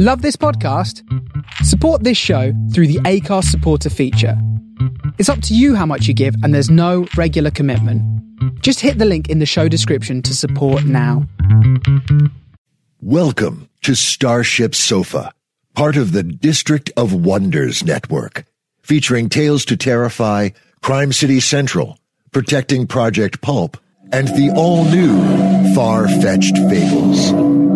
[0.00, 1.02] Love this podcast?
[1.64, 4.40] Support this show through the Acast supporter feature.
[5.18, 8.00] It's up to you how much you give, and there's no regular commitment.
[8.62, 11.26] Just hit the link in the show description to support now.
[13.02, 15.32] Welcome to Starship Sofa,
[15.74, 18.44] part of the District of Wonders network,
[18.82, 21.98] featuring Tales to Terrify, Crime City Central,
[22.30, 23.76] Protecting Project Pulp,
[24.12, 27.67] and the all-new Far-Fetched Fables.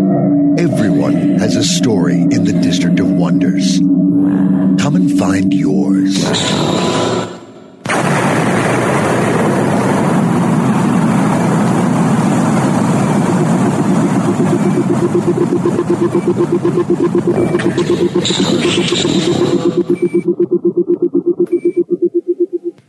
[0.58, 3.78] Everyone has a story in the District of Wonders.
[3.78, 6.14] Come and find yours.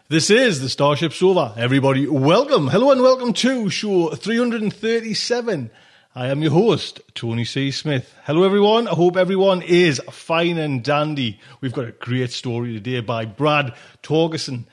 [0.10, 1.54] This is the Starship Sofa.
[1.58, 2.68] Everybody, welcome.
[2.68, 5.72] Hello and welcome to show 337.
[6.16, 7.72] I am your host, Tony C.
[7.72, 8.16] Smith.
[8.26, 8.88] Hello, everyone.
[8.88, 11.40] I hope everyone is fine and dandy.
[11.60, 14.66] We've got a great story today by Brad Torgersen.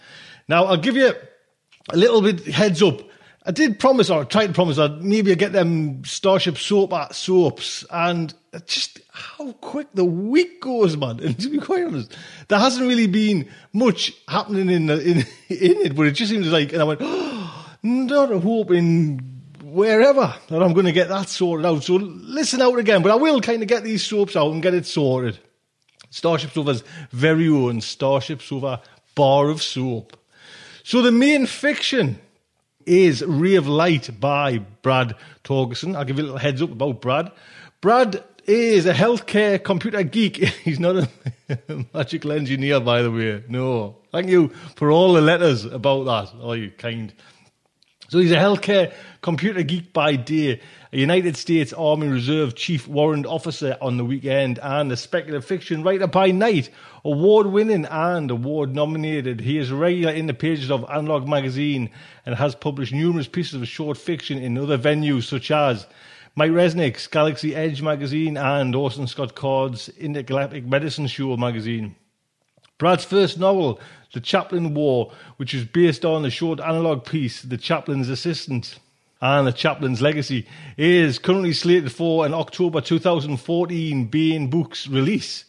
[0.48, 1.14] Now, I'll give you
[1.88, 3.00] a little bit heads up.
[3.46, 7.86] I did promise, or tried to promise, I'd maybe get them Starship soap at soaps,
[7.90, 8.34] and
[8.66, 11.20] just how quick the week goes, man.
[11.20, 12.14] And to be quite honest,
[12.48, 15.16] there hasn't really been much happening in in
[15.48, 19.39] in it, but it just seems like, and I went, oh, not hoping
[19.72, 21.84] wherever that I'm going to get that sorted out.
[21.84, 24.74] So listen out again, but I will kind of get these soaps out and get
[24.74, 25.38] it sorted.
[26.10, 28.82] Starship Sofa's very own Starship Sofa
[29.14, 30.16] bar of soap.
[30.82, 32.18] So the main fiction
[32.84, 35.96] is Ray of Light by Brad Torgersen.
[35.96, 37.30] I'll give you a little heads up about Brad.
[37.80, 40.36] Brad is a healthcare computer geek.
[40.64, 41.08] He's not a
[41.94, 43.44] magical engineer, by the way.
[43.48, 43.96] No.
[44.10, 46.32] Thank you for all the letters about that.
[46.40, 47.12] Oh, you kind.
[48.10, 50.60] So he's a healthcare computer geek by day,
[50.92, 55.84] a United States Army Reserve Chief Warrant Officer on the weekend, and a speculative fiction
[55.84, 56.70] writer by night.
[57.04, 59.40] Award winning and award nominated.
[59.40, 61.88] He is a regular in the pages of Analog magazine
[62.26, 65.86] and has published numerous pieces of short fiction in other venues such as
[66.34, 71.94] Mike Resnick's Galaxy Edge magazine and Orson Scott Card's Intergalactic Medicine Show magazine.
[72.76, 73.78] Brad's first novel,
[74.12, 78.80] The Chaplain War, which is based on the short analog piece, The Chaplain's Assistant
[79.20, 85.44] and The Chaplain's Legacy, is currently slated for an October 2014 Baen Books release.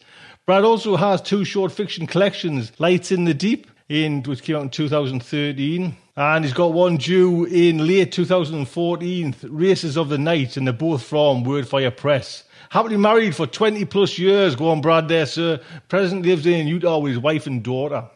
[0.46, 4.62] Brad also has two short fiction collections, Lights in the Deep, in, which came out
[4.62, 10.68] in 2013, and he's got one due in late 2014, Racers of the Night, and
[10.68, 12.44] they're both from Wordfire Press.
[12.70, 14.54] Happily married for 20 plus years.
[14.54, 15.60] Go on, Brad, there, sir.
[15.88, 18.08] Present lives in Utah with his wife and daughter.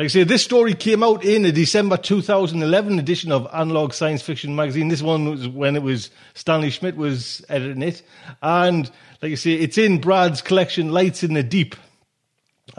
[0.00, 4.22] Like I say, this story came out in the December 2011 edition of Analog Science
[4.22, 4.88] Fiction magazine.
[4.88, 8.02] This one was when it was Stanley Schmidt was editing it.
[8.40, 8.90] And
[9.20, 11.76] like I say, it's in Brad's collection, Lights in the Deep.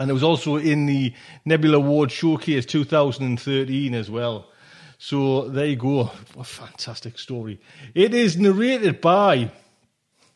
[0.00, 4.48] And it was also in the Nebula Award Showcase 2013 as well.
[4.98, 6.10] So there you go.
[6.36, 7.60] A fantastic story.
[7.94, 9.52] It is narrated by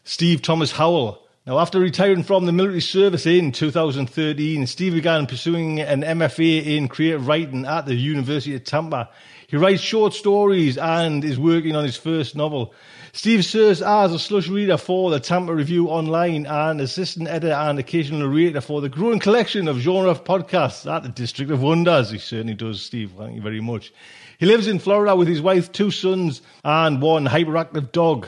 [0.05, 1.26] Steve Thomas Howell.
[1.47, 6.89] Now, after retiring from the military service in 2013, Steve began pursuing an MFA in
[6.89, 9.09] creative writing at the University of Tampa.
[9.47, 12.75] He writes short stories and is working on his first novel.
[13.12, 17.78] Steve serves as a slush reader for the Tampa Review Online and assistant editor and
[17.78, 22.11] occasional narrator for the growing collection of genre podcasts at the District of Wonders.
[22.11, 23.13] He certainly does, Steve.
[23.17, 23.93] Thank you very much.
[24.39, 28.27] He lives in Florida with his wife, two sons, and one hyperactive dog.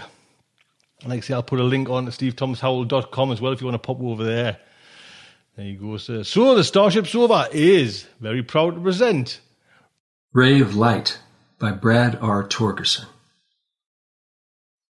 [1.06, 3.80] Like I say, I'll put a link on to stevethomasHowell.com as well if you want
[3.80, 4.58] to pop over there.
[5.56, 6.24] There you go, sir.
[6.24, 9.40] So the Starship Sofa is very proud to present
[10.32, 11.18] Ray of Light
[11.58, 12.46] by Brad R.
[12.46, 13.06] Torgersen.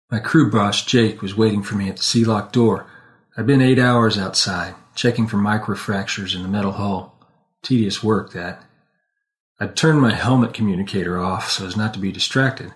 [0.09, 2.85] My crew boss, Jake, was waiting for me at the sea-lock door.
[3.35, 7.17] I'd been eight hours outside, checking for microfractures in the metal hull.
[7.63, 8.63] Tedious work, that.
[9.59, 12.73] I'd turned my helmet communicator off so as not to be distracted.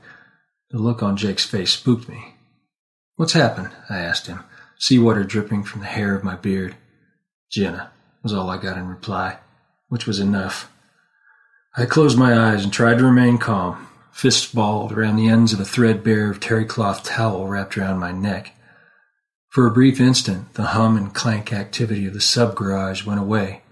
[0.71, 2.36] The look on Jake's face spooked me.
[3.17, 3.71] What's happened?
[3.89, 4.43] I asked him,
[4.77, 6.75] seawater dripping from the hair of my beard.
[7.51, 7.89] Jenna,
[8.21, 9.39] was all I got in reply,
[9.89, 10.71] which was enough.
[11.75, 15.59] I closed my eyes and tried to remain calm, fists balled around the ends of
[15.59, 18.53] a threadbare terry cloth towel wrapped around my neck.
[19.49, 23.63] For a brief instant, the hum and clank activity of the sub garage went away,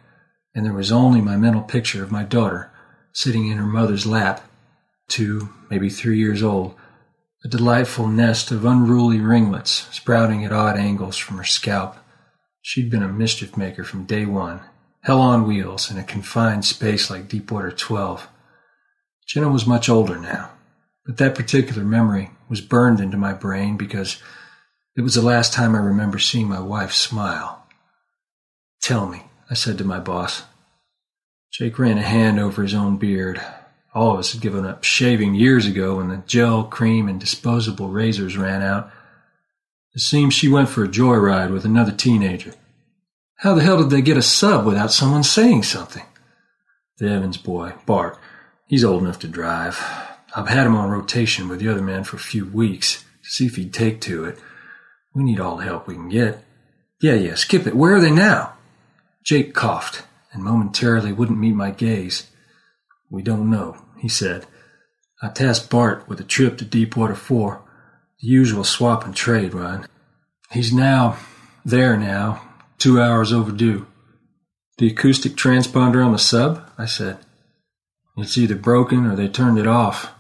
[0.56, 2.72] and there was only my mental picture of my daughter
[3.14, 4.42] sitting in her mother's lap,
[5.08, 6.74] two, maybe three years old,
[7.46, 11.96] a delightful nest of unruly ringlets sprouting at odd angles from her scalp.
[12.64, 14.62] She'd been a mischief maker from day one,
[15.02, 18.28] hell on wheels in a confined space like Deepwater 12.
[19.28, 20.54] Jenna was much older now,
[21.06, 24.18] but that particular memory was burned into my brain because
[24.98, 27.68] It was the last time I remember seeing my wife smile.
[28.82, 30.44] Tell me, I said to my boss.
[31.52, 33.42] Jake ran a hand over his own beard.
[33.96, 37.88] All of us had given up shaving years ago when the gel, cream, and disposable
[37.88, 38.92] razors ran out.
[39.94, 42.54] It seems she went for a joyride with another teenager.
[43.38, 46.04] How the hell did they get a sub without someone saying something?
[46.98, 48.18] The Evans boy, Bart,
[48.68, 49.82] he's old enough to drive.
[50.36, 53.46] I've had him on rotation with the other man for a few weeks to see
[53.46, 54.38] if he'd take to it.
[55.14, 56.44] We need all the help we can get.
[57.02, 57.76] Yeah, yeah, skip it.
[57.76, 58.56] Where are they now?
[59.24, 60.04] Jake coughed
[60.34, 62.28] and momentarily wouldn't meet my gaze.
[63.10, 64.46] We don't know, he said.
[65.22, 67.62] I tasked Bart with a trip to Deepwater 4,
[68.22, 69.88] the usual swap and trade run.
[70.52, 71.18] He's now
[71.64, 72.42] there now,
[72.78, 73.88] two hours overdue.
[74.78, 76.70] The acoustic transponder on the sub?
[76.78, 77.18] I said.
[78.18, 80.12] It's either broken or they turned it off.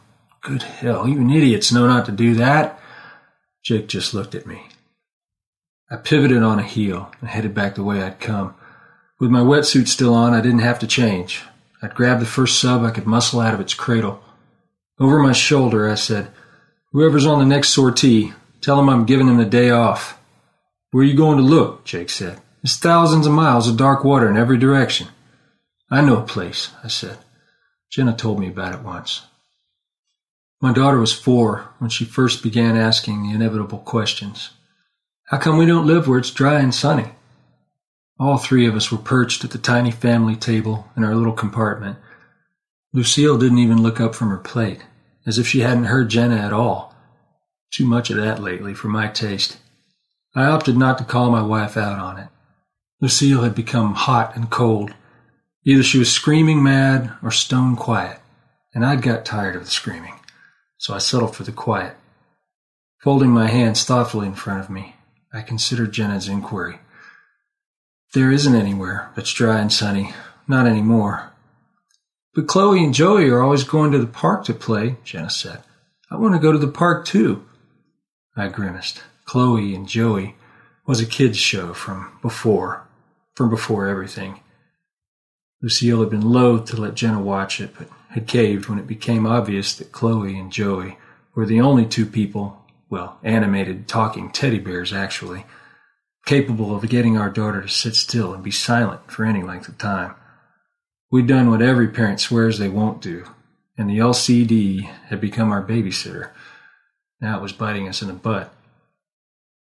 [0.41, 2.79] Good hell, even idiots know not to do that.
[3.63, 4.67] Jake just looked at me.
[5.89, 8.55] I pivoted on a heel and headed back the way I'd come.
[9.19, 11.43] With my wetsuit still on, I didn't have to change.
[11.81, 14.23] I'd grabbed the first sub I could muscle out of its cradle.
[14.99, 16.31] Over my shoulder, I said,
[16.91, 20.17] Whoever's on the next sortie, tell him I'm giving him the day off.
[20.91, 21.83] Where are you going to look?
[21.83, 22.39] Jake said.
[22.63, 25.07] There's thousands of miles of dark water in every direction.
[25.91, 27.17] I know a place, I said.
[27.91, 29.23] Jenna told me about it once.
[30.61, 34.51] My daughter was four when she first began asking the inevitable questions.
[35.25, 37.11] How come we don't live where it's dry and sunny?
[38.17, 41.97] All three of us were perched at the tiny family table in our little compartment.
[42.93, 44.85] Lucille didn't even look up from her plate,
[45.25, 46.95] as if she hadn't heard Jenna at all.
[47.71, 49.57] Too much of that lately for my taste.
[50.33, 52.29] I opted not to call my wife out on it.
[53.01, 54.93] Lucille had become hot and cold.
[55.65, 58.19] Either she was screaming mad or stone quiet,
[58.73, 60.17] and I'd got tired of the screaming,
[60.77, 61.97] so I settled for the quiet.
[63.03, 64.95] Folding my hands thoughtfully in front of me,
[65.33, 66.79] I considered Jenna's inquiry.
[68.15, 70.13] There isn't anywhere that's dry and sunny.
[70.47, 71.33] Not anymore.
[72.33, 75.63] But Chloe and Joey are always going to the park to play, Jenna said.
[76.09, 77.45] I want to go to the park too.
[78.33, 79.03] I grimaced.
[79.25, 80.35] Chloe and Joey
[80.85, 82.87] was a kid's show from before,
[83.33, 84.39] from before everything.
[85.61, 89.25] Lucille had been loath to let Jenna watch it, but had caved when it became
[89.25, 90.97] obvious that Chloe and Joey
[91.33, 95.45] were the only two people well, animated talking teddy bears, actually,
[96.25, 99.77] capable of getting our daughter to sit still and be silent for any length of
[99.77, 100.15] time.
[101.11, 103.25] We'd done what every parent swears they won't do,
[103.77, 106.31] and the LCD had become our babysitter.
[107.21, 108.53] Now it was biting us in the butt.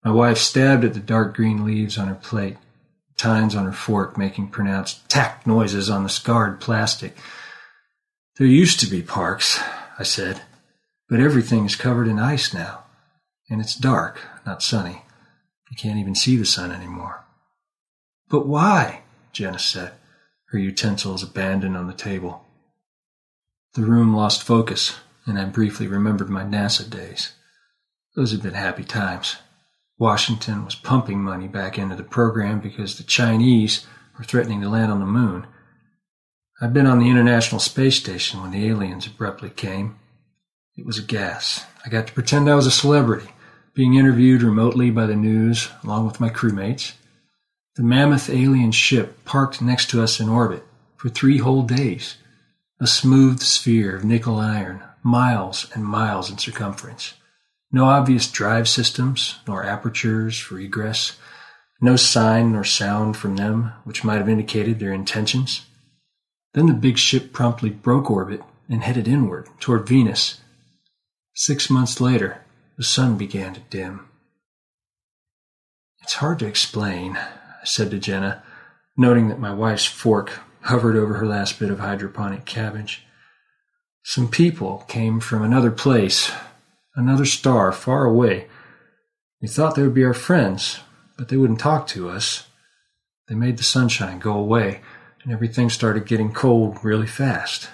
[0.03, 2.57] My wife stabbed at the dark green leaves on her plate,
[3.17, 7.17] tines on her fork making pronounced tack noises on the scarred plastic.
[8.37, 9.61] There used to be parks,
[9.99, 10.41] I said,
[11.09, 12.81] but everything is covered in ice now
[13.51, 15.03] and it's dark, not sunny.
[15.71, 17.23] You can't even see the sun anymore.
[18.29, 19.03] But why?
[19.31, 19.93] Jenna said,
[20.49, 22.45] her utensils abandoned on the table.
[23.73, 27.31] The room lost focus, and I briefly remembered my NASA days.
[28.17, 29.37] Those had been happy times.
[29.97, 34.91] Washington was pumping money back into the program because the Chinese were threatening to land
[34.91, 35.47] on the moon.
[36.61, 39.97] I'd been on the International Space Station when the aliens abruptly came.
[40.75, 41.63] It was a gas.
[41.85, 43.29] I got to pretend I was a celebrity
[43.81, 46.93] being interviewed remotely by the news along with my crewmates.
[47.77, 50.63] The mammoth alien ship parked next to us in orbit
[50.97, 52.17] for three whole days,
[52.79, 57.15] a smooth sphere of nickel iron, miles and miles in circumference.
[57.71, 61.17] No obvious drive systems, nor apertures for egress,
[61.81, 65.65] no sign nor sound from them which might have indicated their intentions.
[66.53, 70.39] Then the big ship promptly broke orbit and headed inward toward Venus.
[71.33, 72.43] Six months later,
[72.77, 74.07] the sun began to dim.
[76.01, 78.43] It's hard to explain, I said to Jenna,
[78.97, 83.05] noting that my wife's fork hovered over her last bit of hydroponic cabbage.
[84.03, 86.31] Some people came from another place,
[86.95, 88.47] another star far away.
[89.41, 90.79] We thought they would be our friends,
[91.17, 92.47] but they wouldn't talk to us.
[93.27, 94.81] They made the sunshine go away,
[95.23, 97.69] and everything started getting cold really fast.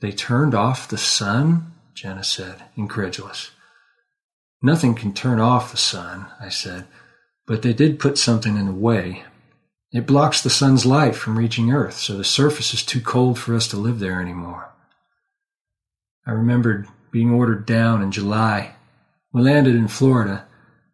[0.00, 1.72] They turned off the sun?
[1.94, 3.50] Jenna said, incredulous.
[4.62, 6.86] Nothing can turn off the sun, I said,
[7.46, 9.24] but they did put something in the way.
[9.92, 13.54] It blocks the sun's light from reaching Earth, so the surface is too cold for
[13.54, 14.70] us to live there anymore.
[16.26, 18.74] I remembered being ordered down in July.
[19.32, 20.46] We landed in Florida.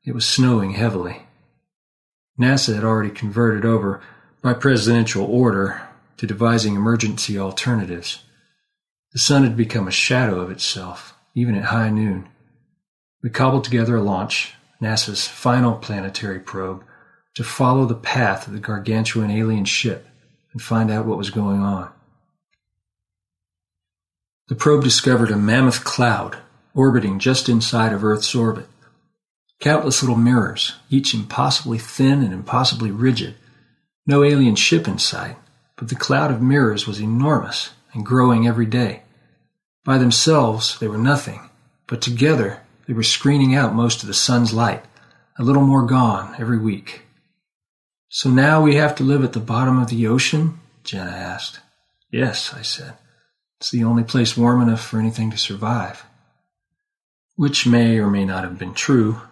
[0.05, 1.23] It was snowing heavily.
[2.39, 4.01] NASA had already converted over,
[4.43, 5.81] by presidential order,
[6.17, 8.25] to devising emergency alternatives.
[9.13, 12.29] The sun had become a shadow of itself, even at high noon.
[13.23, 16.85] We cobbled together a launch, NASA's final planetary probe,
[17.35, 20.07] to follow the path of the gargantuan alien ship
[20.53, 21.91] and find out what was going on.
[24.49, 26.39] The probe discovered a mammoth cloud
[26.75, 28.67] orbiting just inside of Earth's orbit.
[29.61, 33.37] Countless little mirrors, each impossibly thin and impossibly rigid.
[34.05, 35.37] No alien ship in sight,
[35.77, 39.03] but the cloud of mirrors was enormous and growing every day.
[39.85, 41.49] By themselves, they were nothing,
[41.87, 44.85] but together they were screening out most of the sun's light,
[45.39, 47.03] a little more gone every week.
[48.09, 50.61] So now we have to live at the bottom of the ocean?
[50.85, 51.61] Jenna asked.
[52.11, 52.95] Yes, I said.
[53.59, 56.05] It's the only place warm enough for anything to survive.
[57.37, 59.23] Which may or may not have been true.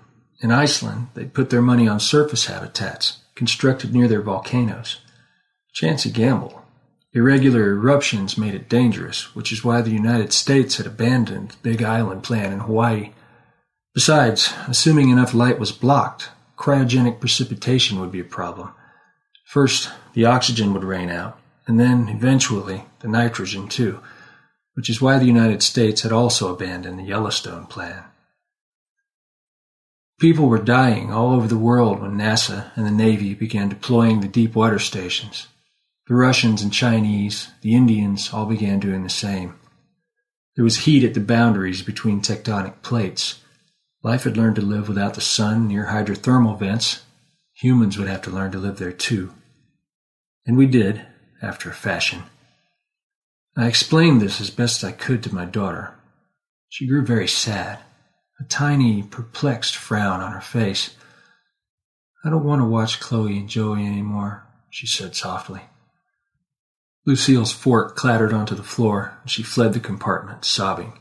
[0.40, 5.00] In Iceland, they'd put their money on surface habitats, constructed near their volcanoes.
[5.74, 6.64] Chancy gamble.
[7.12, 11.82] Irregular eruptions made it dangerous, which is why the United States had abandoned the Big
[11.82, 13.10] Island plan in Hawaii.
[13.94, 18.70] Besides, assuming enough light was blocked, cryogenic precipitation would be a problem.
[19.44, 24.00] First, the oxygen would rain out, and then, eventually, the nitrogen too,
[24.74, 28.04] which is why the United States had also abandoned the Yellowstone plan.
[30.20, 34.28] People were dying all over the world when NASA and the Navy began deploying the
[34.28, 35.48] deep water stations.
[36.06, 39.58] The Russians and Chinese, the Indians, all began doing the same.
[40.56, 43.42] There was heat at the boundaries between tectonic plates.
[44.02, 47.02] Life had learned to live without the sun near hydrothermal vents.
[47.54, 49.34] Humans would have to learn to live there too.
[50.46, 51.06] And we did,
[51.42, 52.22] after a fashion.
[53.56, 55.94] I explained this as best I could to my daughter.
[56.68, 57.80] She grew very sad,
[58.38, 60.96] a tiny, perplexed frown on her face.
[62.24, 65.62] I don't want to watch Chloe and Joey anymore, she said softly.
[67.04, 70.99] Lucille's fork clattered onto the floor, and she fled the compartment, sobbing.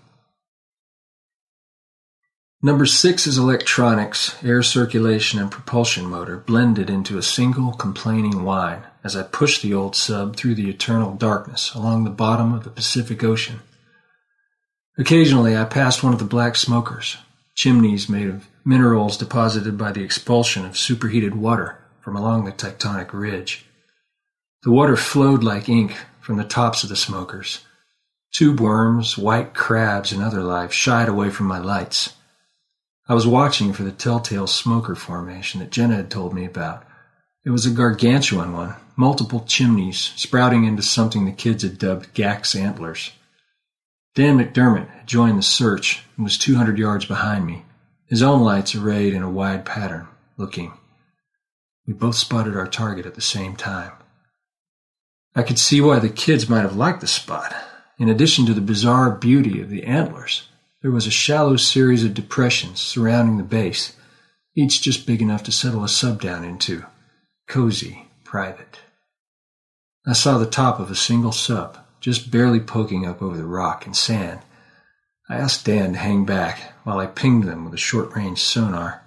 [2.62, 8.84] Number six is electronics, air circulation, and propulsion motor blended into a single complaining whine
[9.02, 12.70] as I pushed the old sub through the eternal darkness along the bottom of the
[12.70, 13.62] Pacific Ocean.
[14.98, 17.16] Occasionally, I passed one of the black smokers,
[17.56, 23.14] chimneys made of minerals deposited by the expulsion of superheated water from along the tectonic
[23.14, 23.66] ridge.
[24.64, 27.64] The water flowed like ink from the tops of the smokers.
[28.34, 32.16] Tube worms, white crabs, and other life shied away from my lights.
[33.10, 36.86] I was watching for the telltale smoker formation that Jenna had told me about.
[37.44, 42.54] It was a gargantuan one, multiple chimneys sprouting into something the kids had dubbed Gax
[42.54, 43.10] antlers.
[44.14, 47.66] Dan McDermott had joined the search and was 200 yards behind me,
[48.06, 50.74] his own lights arrayed in a wide pattern, looking.
[51.88, 53.94] We both spotted our target at the same time.
[55.36, 57.56] I could see why the kids might have liked the spot.
[57.98, 60.48] In addition to the bizarre beauty of the antlers,
[60.82, 63.96] there was a shallow series of depressions surrounding the base,
[64.56, 66.86] each just big enough to settle a sub down into.
[67.48, 68.80] Cozy, private.
[70.06, 73.86] I saw the top of a single sub, just barely poking up over the rock
[73.86, 74.40] and sand.
[75.30, 79.04] I asked Dan to hang back while I pinged them with a short range sonar.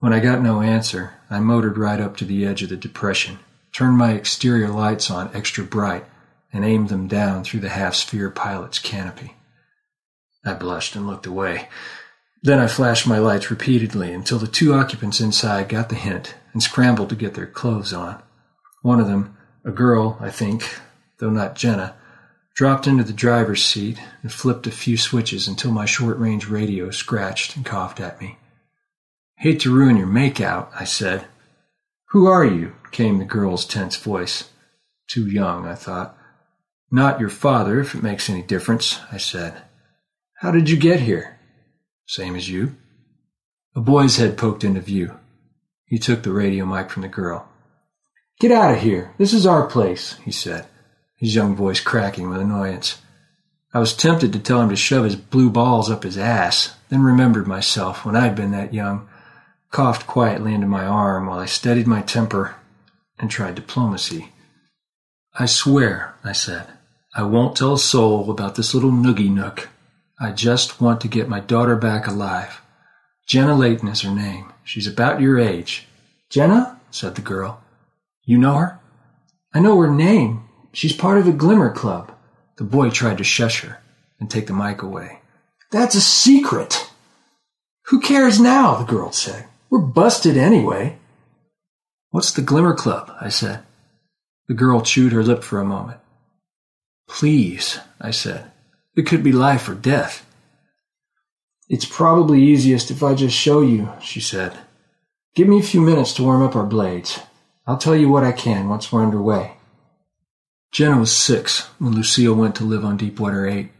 [0.00, 3.38] When I got no answer, I motored right up to the edge of the depression
[3.72, 6.04] turned my exterior lights on extra bright,
[6.52, 9.36] and aimed them down through the half sphere pilot's canopy.
[10.48, 11.68] I blushed and looked away.
[12.42, 16.62] Then I flashed my lights repeatedly until the two occupants inside got the hint and
[16.62, 18.22] scrambled to get their clothes on.
[18.82, 20.80] One of them, a girl, I think,
[21.18, 21.96] though not Jenna,
[22.54, 26.90] dropped into the driver's seat and flipped a few switches until my short range radio
[26.90, 28.38] scratched and coughed at me.
[29.36, 31.26] Hate to ruin your makeout, I said.
[32.10, 32.74] Who are you?
[32.90, 34.50] came the girl's tense voice.
[35.08, 36.16] Too young, I thought.
[36.90, 39.62] Not your father, if it makes any difference, I said.
[40.40, 41.36] How did you get here?
[42.06, 42.76] Same as you.
[43.74, 45.18] A boy's head poked into view.
[45.84, 47.48] He took the radio mic from the girl.
[48.38, 49.12] Get out of here.
[49.18, 50.66] This is our place, he said,
[51.16, 53.02] his young voice cracking with annoyance.
[53.74, 57.02] I was tempted to tell him to shove his blue balls up his ass, then
[57.02, 59.08] remembered myself when I'd been that young,
[59.72, 62.54] coughed quietly into my arm while I steadied my temper
[63.18, 64.30] and tried diplomacy.
[65.36, 66.68] I swear, I said,
[67.12, 69.68] I won't tell a soul about this little noogie nook.
[70.20, 72.60] I just want to get my daughter back alive.
[73.26, 74.52] Jenna Layton is her name.
[74.64, 75.86] She's about your age.
[76.28, 76.80] Jenna?
[76.90, 77.62] said the girl.
[78.24, 78.80] You know her?
[79.54, 80.48] I know her name.
[80.72, 82.12] She's part of the Glimmer Club.
[82.56, 83.78] The boy tried to shush her
[84.18, 85.20] and take the mic away.
[85.70, 86.90] That's a secret.
[87.86, 88.74] Who cares now?
[88.74, 89.46] the girl said.
[89.70, 90.98] We're busted anyway.
[92.10, 93.12] What's the Glimmer Club?
[93.20, 93.62] I said.
[94.48, 96.00] The girl chewed her lip for a moment.
[97.06, 98.50] Please, I said.
[98.98, 100.26] It could be life or death.
[101.68, 104.58] It's probably easiest if I just show you, she said.
[105.36, 107.20] Give me a few minutes to warm up our blades.
[107.64, 109.56] I'll tell you what I can once we're underway.
[110.72, 113.70] Jenna was six when Lucille went to live on Deepwater 8.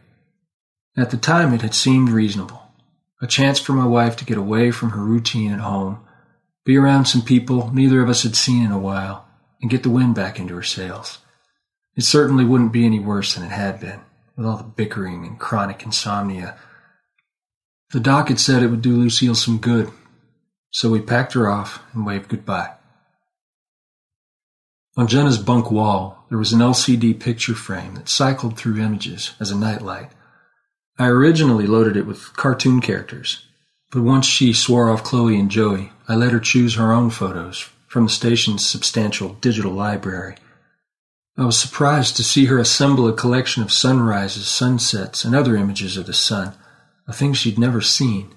[0.96, 2.70] At the time, it had seemed reasonable.
[3.20, 5.98] A chance for my wife to get away from her routine at home,
[6.64, 9.26] be around some people neither of us had seen in a while,
[9.60, 11.18] and get the wind back into her sails.
[11.96, 13.98] It certainly wouldn't be any worse than it had been,
[14.38, 16.57] with all the bickering and chronic insomnia.
[17.90, 19.90] The doc had said it would do Lucille some good,
[20.71, 22.75] so we packed her off and waved goodbye.
[24.97, 29.50] On Jenna's bunk wall, there was an LCD picture frame that cycled through images as
[29.50, 30.12] a nightlight.
[30.99, 33.45] I originally loaded it with cartoon characters,
[33.90, 37.68] but once she swore off Chloe and Joey, I let her choose her own photos
[37.87, 40.37] from the station's substantial digital library.
[41.38, 45.97] I was surprised to see her assemble a collection of sunrises, sunsets, and other images
[45.97, 46.54] of the sun,
[47.07, 48.35] a thing she'd never seen.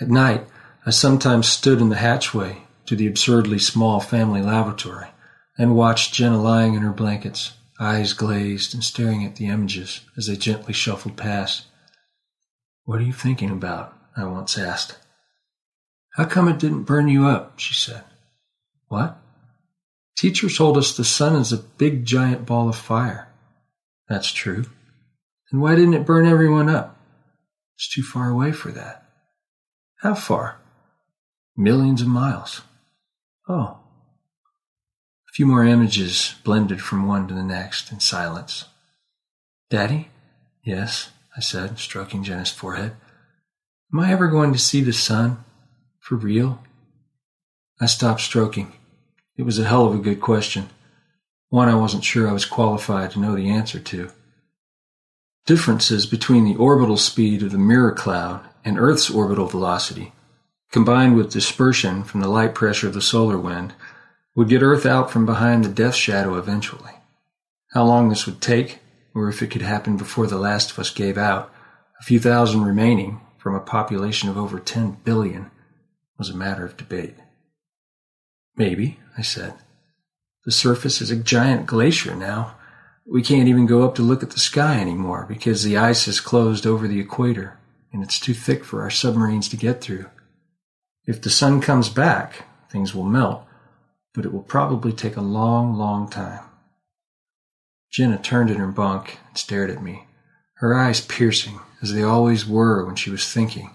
[0.00, 0.46] At night,
[0.86, 5.08] I sometimes stood in the hatchway to the absurdly small family lavatory
[5.58, 10.26] and watched Jenna lying in her blankets, eyes glazed and staring at the images as
[10.26, 11.66] they gently shuffled past.
[12.84, 13.92] What are you thinking about?
[14.16, 14.96] I once asked.
[16.14, 17.58] How come it didn't burn you up?
[17.58, 18.04] she said.
[18.88, 19.18] What?
[20.16, 23.28] Teacher told us the sun is a big giant ball of fire.
[24.08, 24.64] That's true.
[25.50, 26.98] Then why didn't it burn everyone up?
[27.76, 29.04] It's too far away for that.
[30.00, 30.58] How far?
[31.56, 32.62] Millions of miles.
[33.48, 33.78] Oh,
[35.28, 38.64] A few more images blended from one to the next in silence.
[39.68, 40.08] Daddy?
[40.64, 42.92] Yes, I said, stroking Jenna's forehead.
[43.92, 45.44] Am I ever going to see the sun?
[46.00, 46.62] For real?
[47.80, 48.72] I stopped stroking.
[49.36, 50.70] It was a hell of a good question.
[51.50, 54.10] One I wasn't sure I was qualified to know the answer to.
[55.44, 60.12] Differences between the orbital speed of the mirror cloud and Earth's orbital velocity,
[60.72, 63.74] combined with dispersion from the light pressure of the solar wind,
[64.34, 66.92] would get Earth out from behind the death shadow eventually.
[67.72, 68.78] How long this would take,
[69.14, 71.52] or if it could happen before the last of us gave out,
[72.00, 75.50] a few thousand remaining from a population of over 10 billion,
[76.18, 77.14] was a matter of debate.
[78.56, 79.54] Maybe, I said.
[80.44, 82.56] The surface is a giant glacier now.
[83.04, 86.20] We can't even go up to look at the sky anymore because the ice has
[86.20, 87.58] closed over the equator
[87.92, 90.06] and it's too thick for our submarines to get through.
[91.06, 93.44] If the sun comes back, things will melt,
[94.12, 96.44] but it will probably take a long, long time.
[97.90, 100.06] Jenna turned in her bunk and stared at me,
[100.56, 103.74] her eyes piercing, as they always were when she was thinking.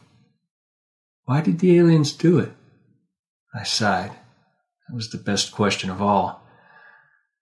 [1.25, 2.51] Why did the aliens do it?
[3.53, 4.11] I sighed.
[4.91, 6.45] That was the best question of all.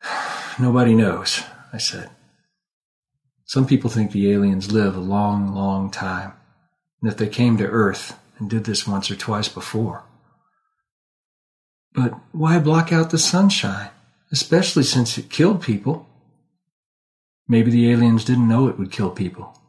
[0.60, 2.12] Nobody knows, I said.
[3.46, 6.34] Some people think the aliens live a long, long time,
[7.02, 10.04] and that they came to Earth and did this once or twice before.
[11.92, 13.90] But why block out the sunshine,
[14.32, 16.08] especially since it killed people?
[17.48, 19.60] Maybe the aliens didn't know it would kill people.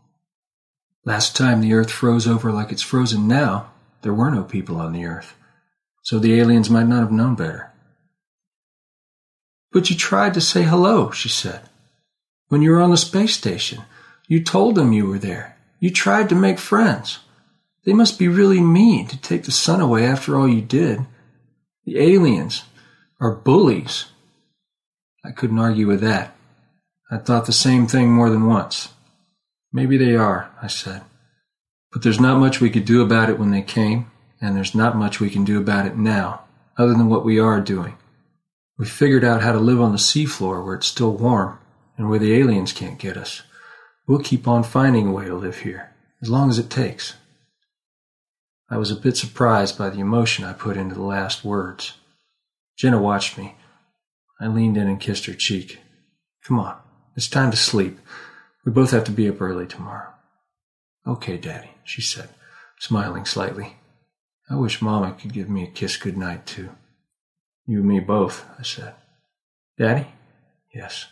[1.06, 3.70] Last time the earth froze over like it's frozen now,
[4.02, 5.34] there were no people on the earth,
[6.02, 7.72] so the aliens might not have known better.
[9.72, 11.62] But you tried to say hello, she said.
[12.48, 13.82] When you were on the space station,
[14.26, 15.56] you told them you were there.
[15.78, 17.20] You tried to make friends.
[17.84, 21.06] They must be really mean to take the sun away after all you did.
[21.84, 22.64] The aliens
[23.20, 24.06] are bullies.
[25.24, 26.34] I couldn't argue with that.
[27.10, 28.88] I'd thought the same thing more than once.
[29.72, 31.02] Maybe they are, I said.
[31.92, 34.96] But there's not much we could do about it when they came, and there's not
[34.96, 36.42] much we can do about it now,
[36.78, 37.96] other than what we are doing.
[38.78, 41.58] We figured out how to live on the seafloor where it's still warm
[41.98, 43.42] and where the aliens can't get us.
[44.06, 47.14] We'll keep on finding a way to live here, as long as it takes.
[48.70, 51.94] I was a bit surprised by the emotion I put into the last words.
[52.78, 53.56] Jenna watched me.
[54.40, 55.78] I leaned in and kissed her cheek.
[56.44, 56.78] Come on,
[57.14, 57.98] it's time to sleep.
[58.64, 60.14] We both have to be up early tomorrow.
[61.06, 62.30] Okay, Daddy, she said,
[62.78, 63.76] smiling slightly.
[64.50, 66.70] I wish Mama could give me a kiss good night, too.
[67.66, 68.94] You and me both, I said.
[69.78, 70.08] Daddy?
[70.74, 71.06] Yes.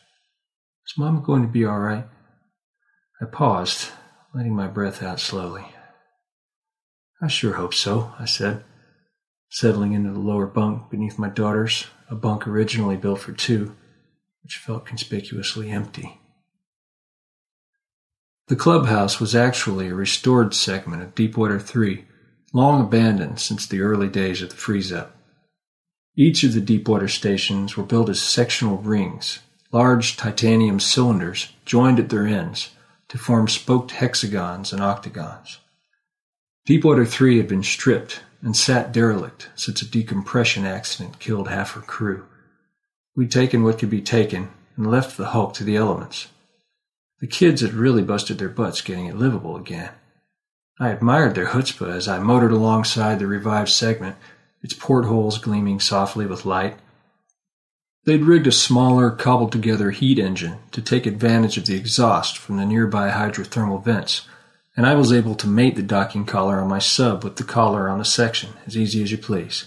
[0.84, 2.06] Is Mama going to be all right?
[3.22, 3.90] I paused,
[4.34, 5.66] letting my breath out slowly.
[7.22, 8.64] I sure hope so, I said,
[9.50, 13.76] settling into the lower bunk beneath my daughter's, a bunk originally built for two,
[14.42, 16.20] which felt conspicuously empty.
[18.48, 22.04] The clubhouse was actually a restored segment of Deepwater 3,
[22.52, 25.14] long abandoned since the early days of the freeze up.
[26.16, 32.08] Each of the Deepwater stations were built as sectional rings, large titanium cylinders joined at
[32.08, 32.70] their ends
[33.08, 35.58] to form spoked hexagons and octagons.
[36.66, 41.80] Deepwater 3 had been stripped and sat derelict since a decompression accident killed half her
[41.80, 42.26] crew.
[43.16, 46.28] We'd taken what could be taken and left the hulk to the elements.
[47.20, 49.90] The kids had really busted their butts getting it livable again.
[50.80, 54.16] I admired their chutzpah as I motored alongside the revived segment,
[54.62, 56.76] its portholes gleaming softly with light.
[58.04, 62.56] They'd rigged a smaller, cobbled together heat engine to take advantage of the exhaust from
[62.56, 64.26] the nearby hydrothermal vents,
[64.76, 67.88] and I was able to mate the docking collar on my sub with the collar
[67.88, 69.64] on the section, as easy as you please.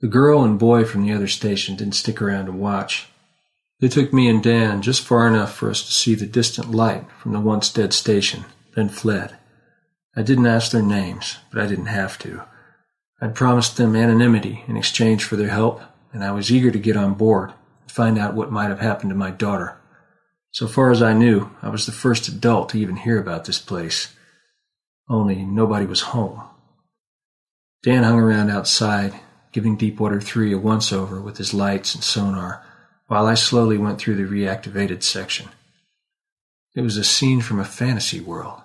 [0.00, 3.08] The girl and boy from the other station didn't stick around to watch.
[3.80, 7.06] They took me and Dan just far enough for us to see the distant light
[7.18, 9.36] from the once dead station, then fled.
[10.16, 12.42] I didn't ask their names, but I didn't have to.
[13.20, 16.96] I'd promised them anonymity in exchange for their help, and I was eager to get
[16.96, 19.78] on board and find out what might have happened to my daughter.
[20.52, 23.60] So far as I knew, I was the first adult to even hear about this
[23.60, 24.14] place.
[25.08, 26.42] Only nobody was home.
[27.82, 29.14] Dan hung around outside,
[29.52, 32.64] giving Deepwater 3 a once over with his lights and sonar
[33.06, 35.48] while I slowly went through the reactivated section.
[36.76, 38.60] It was a scene from a fantasy world.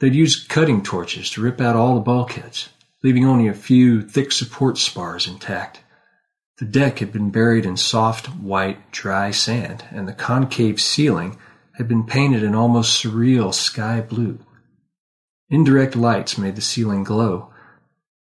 [0.00, 2.68] They'd used cutting torches to rip out all the bulkheads,
[3.02, 5.80] leaving only a few thick support spars intact.
[6.58, 11.38] The deck had been buried in soft, white, dry sand, and the concave ceiling
[11.72, 14.38] had been painted an almost surreal sky blue.
[15.50, 17.52] Indirect lights made the ceiling glow,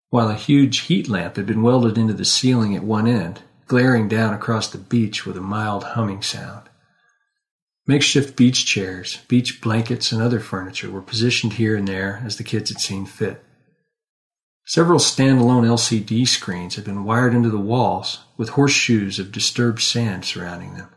[0.10, 4.08] while a huge heat lamp had been welded into the ceiling at one end glaring
[4.08, 6.70] down across the beach with a mild humming sound.
[7.88, 12.43] Makeshift beach chairs, beach blankets, and other furniture were positioned here and there as the
[12.43, 13.41] kids had seen fit.
[14.65, 20.26] Several standalone LCD screens had been wired into the walls with horseshoes of disturbed sand
[20.26, 20.89] surrounding them.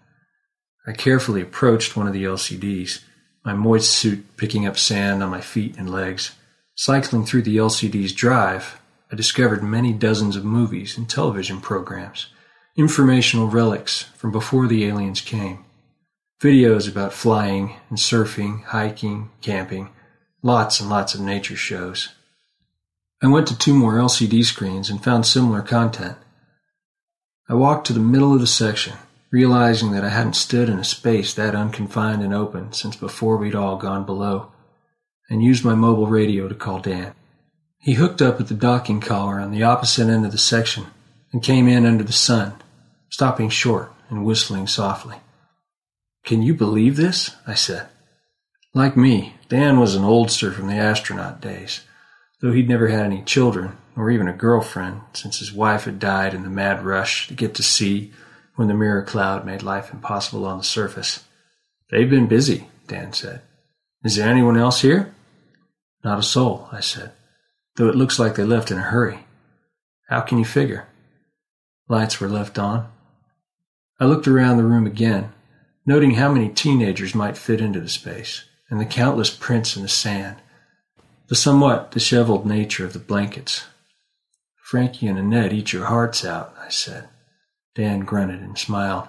[0.85, 3.05] I carefully approached one of the LCDs,
[3.45, 6.33] my moist suit picking up sand on my feet and legs.
[6.75, 8.81] Cycling through the LCD's drive,
[9.13, 12.27] I discovered many dozens of movies and television programs
[12.77, 15.65] informational relics from before the aliens came.
[16.41, 19.91] Videos about flying and surfing, hiking, camping,
[20.43, 22.15] lots and lots of nature shows.
[23.23, 26.17] I went to two more LCD screens and found similar content.
[27.47, 28.95] I walked to the middle of the section,
[29.31, 33.55] realizing that I hadn't stood in a space that unconfined and open since before we'd
[33.55, 34.51] all gone below,
[35.29, 37.13] and used my mobile radio to call Dan.
[37.77, 40.87] He hooked up at the docking collar on the opposite end of the section
[41.33, 42.55] and came in under the sun,
[43.11, 45.17] stopping short and whistling softly.
[46.25, 47.37] Can you believe this?
[47.47, 47.89] I said.
[48.73, 51.81] Like me, Dan was an oldster from the astronaut days,
[52.41, 56.35] though he'd never had any children or even a girlfriend since his wife had died
[56.35, 58.13] in the mad rush to get to sea
[58.55, 61.25] when the mirror cloud made life impossible on the surface.
[61.91, 63.43] They've been busy, Dan said.
[64.05, 65.13] Is there anyone else here?
[66.05, 67.13] Not a soul, I said,
[67.77, 69.27] though it looks like they left in a hurry.
[70.09, 70.87] How can you figure?
[71.89, 72.89] Lights were left on.
[73.99, 75.33] I looked around the room again,
[75.87, 79.89] noting how many teenagers might fit into the space, and the countless prints in the
[79.89, 80.37] sand,
[81.29, 83.65] the somewhat disheveled nature of the blankets.
[84.63, 87.09] Frankie and Annette eat your hearts out, I said.
[87.75, 89.09] Dan grunted and smiled.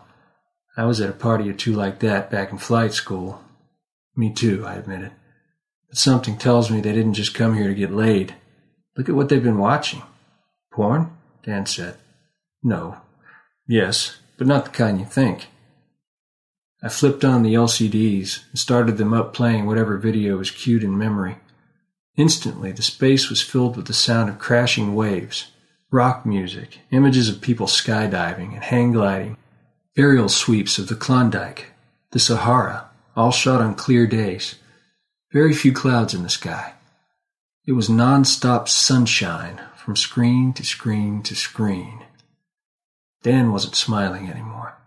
[0.77, 3.43] I was at a party or two like that back in flight school.
[4.15, 5.11] Me too, I admitted.
[5.89, 8.35] But something tells me they didn't just come here to get laid.
[8.95, 10.01] Look at what they've been watching.
[10.71, 11.11] Porn?
[11.43, 11.95] Dan said.
[12.63, 12.97] No.
[13.67, 15.47] Yes, but not the kind you think.
[16.83, 20.97] I flipped on the LCDs and started them up playing whatever video was cued in
[20.97, 21.37] memory.
[22.17, 25.51] Instantly, the space was filled with the sound of crashing waves,
[25.91, 29.37] rock music, images of people skydiving and hang gliding,
[29.95, 31.67] aerial sweeps of the Klondike,
[32.11, 34.55] the Sahara, all shot on clear days.
[35.31, 36.73] Very few clouds in the sky.
[37.67, 42.05] It was non-stop sunshine from screen to screen to screen.
[43.21, 44.80] Dan wasn't smiling anymore.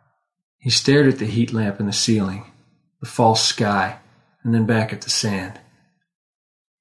[0.65, 2.51] He stared at the heat lamp in the ceiling,
[2.99, 3.99] the false sky,
[4.43, 5.61] and then back at the sand.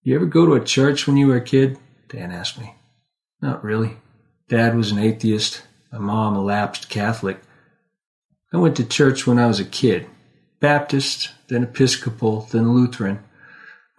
[0.04, 1.78] You ever go to a church when you were a kid?
[2.08, 2.76] Dan asked me.
[3.42, 3.98] Not really.
[4.48, 7.42] Dad was an atheist, my mom a lapsed Catholic.
[8.54, 10.08] I went to church when I was a kid.
[10.62, 13.22] Baptist, then Episcopal, then Lutheran.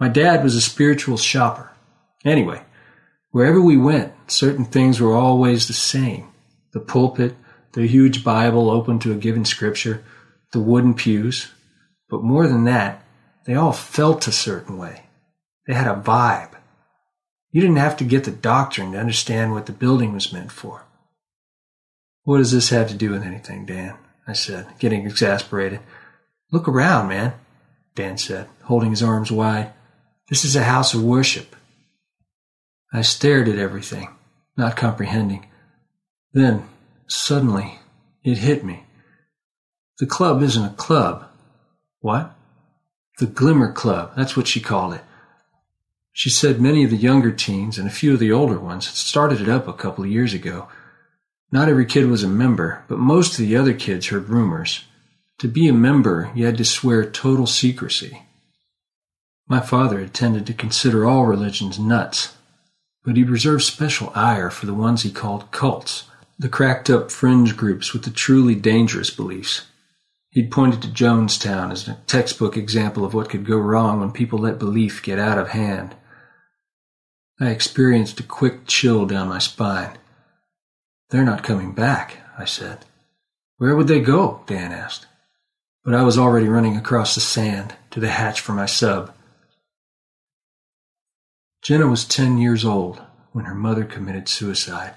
[0.00, 1.72] My dad was a spiritual shopper.
[2.24, 2.62] Anyway,
[3.32, 6.28] wherever we went, certain things were always the same.
[6.72, 7.36] The pulpit,
[7.74, 10.02] the huge Bible open to a given scripture,
[10.52, 11.50] the wooden pews.
[12.08, 13.04] But more than that,
[13.46, 15.04] they all felt a certain way.
[15.66, 16.50] They had a vibe.
[17.50, 20.84] You didn't have to get the doctrine to understand what the building was meant for.
[22.22, 23.94] What does this have to do with anything, Dan?
[24.26, 25.80] I said, getting exasperated.
[26.50, 27.34] Look around, man,
[27.94, 29.72] Dan said, holding his arms wide.
[30.28, 31.54] This is a house of worship.
[32.92, 34.08] I stared at everything,
[34.56, 35.46] not comprehending.
[36.32, 36.68] Then,
[37.06, 37.78] suddenly,
[38.22, 38.84] it hit me.
[39.98, 41.26] The club isn't a club.
[42.00, 42.34] What?
[43.18, 45.02] The Glimmer Club, that's what she called it.
[46.12, 48.96] She said many of the younger teens and a few of the older ones had
[48.96, 50.68] started it up a couple of years ago.
[51.52, 54.84] Not every kid was a member, but most of the other kids heard rumors.
[55.38, 58.22] To be a member, you had to swear total secrecy.
[59.46, 62.36] My father had tended to consider all religions nuts,
[63.04, 66.04] but he reserved special ire for the ones he called cults,
[66.38, 69.66] the cracked up fringe groups with the truly dangerous beliefs.
[70.30, 74.40] He'd pointed to Jonestown as a textbook example of what could go wrong when people
[74.40, 75.94] let belief get out of hand.
[77.40, 79.96] I experienced a quick chill down my spine.
[81.10, 82.84] They're not coming back, I said.
[83.58, 84.42] Where would they go?
[84.46, 85.06] Dan asked.
[85.84, 89.14] But I was already running across the sand to the hatch for my sub.
[91.62, 93.00] Jenna was 10 years old
[93.32, 94.94] when her mother committed suicide.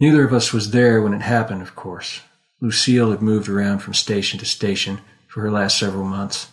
[0.00, 2.22] Neither of us was there when it happened, of course.
[2.60, 6.48] Lucille had moved around from station to station for her last several months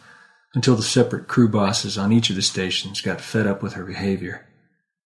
[0.54, 3.86] until the separate crew bosses on each of the stations got fed up with her
[3.86, 4.46] behavior.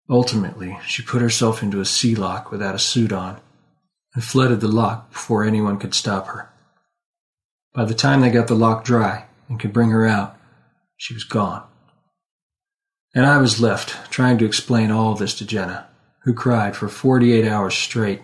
[0.10, 3.40] Ultimately, she put herself into a sea lock without a suit on
[4.14, 6.50] and flooded the lock before anyone could stop her.
[7.74, 10.38] By the time they got the lock dry and could bring her out,
[10.98, 11.64] she was gone.
[13.14, 15.88] And I was left trying to explain all this to Jenna,
[16.26, 18.22] who cried for 48 hours straight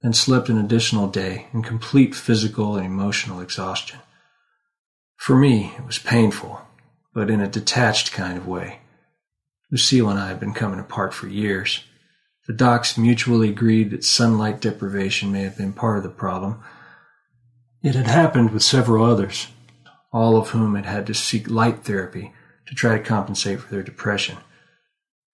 [0.00, 3.98] and slept an additional day in complete physical and emotional exhaustion.
[5.16, 6.62] For me, it was painful,
[7.12, 8.78] but in a detached kind of way.
[9.70, 11.84] Lucille and I had been coming apart for years.
[12.46, 16.62] The docs mutually agreed that sunlight deprivation may have been part of the problem.
[17.82, 19.48] It had happened with several others,
[20.12, 22.32] all of whom had had to seek light therapy
[22.66, 24.38] to try to compensate for their depression.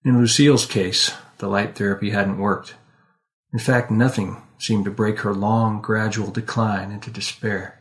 [0.03, 2.75] In Lucille's case, the light therapy hadn't worked.
[3.51, 7.79] In fact, nothing seemed to break her long, gradual decline into despair.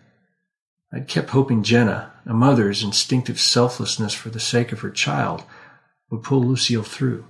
[0.92, 5.44] I'd kept hoping Jenna, a mother's instinctive selflessness for the sake of her child,
[6.11, 7.27] would pull Lucille through.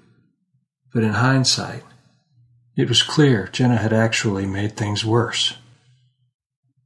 [0.95, 1.83] But in hindsight,
[2.77, 5.55] it was clear Jenna had actually made things worse.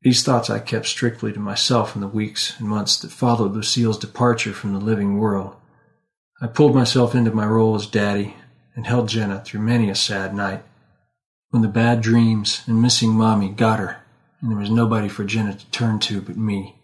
[0.00, 3.98] These thoughts I kept strictly to myself in the weeks and months that followed Lucille's
[3.98, 5.54] departure from the living world.
[6.40, 8.34] I pulled myself into my role as daddy
[8.74, 10.62] and held Jenna through many a sad night
[11.50, 14.02] when the bad dreams and missing mommy got her
[14.42, 16.74] and there was nobody for Jenna to turn to but me.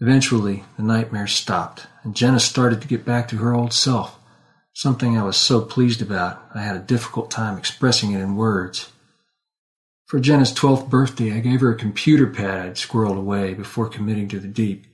[0.00, 4.18] Eventually, the nightmares stopped, and Jenna started to get back to her old self,
[4.72, 8.90] something I was so pleased about I had a difficult time expressing it in words.
[10.06, 14.28] For Jenna's 12th birthday, I gave her a computer pad I'd squirreled away before committing
[14.28, 14.86] to the deep.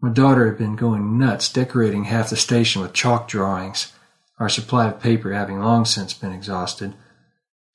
[0.00, 3.92] My daughter had been going nuts decorating half the station with chalk drawings,
[4.38, 6.94] our supply of paper having long since been exhausted.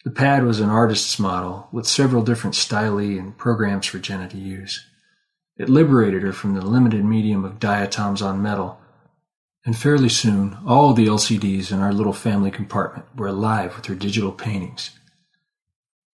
[0.03, 4.37] The pad was an artist's model with several different styli and programs for Jenna to
[4.37, 4.85] use.
[5.57, 8.79] It liberated her from the limited medium of diatoms on metal,
[9.65, 13.95] and fairly soon all the LCDs in our little family compartment were alive with her
[13.95, 14.91] digital paintings.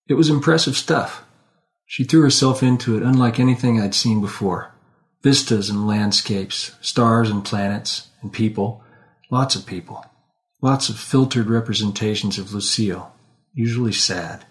[0.07, 1.23] It was impressive stuff.
[1.85, 4.71] She threw herself into it unlike anything I'd seen before.
[5.23, 8.83] Vistas and landscapes, stars and planets, and people,
[9.31, 10.05] lots of people,
[10.61, 13.13] lots of filtered representations of Lucille,
[13.53, 14.45] usually sad.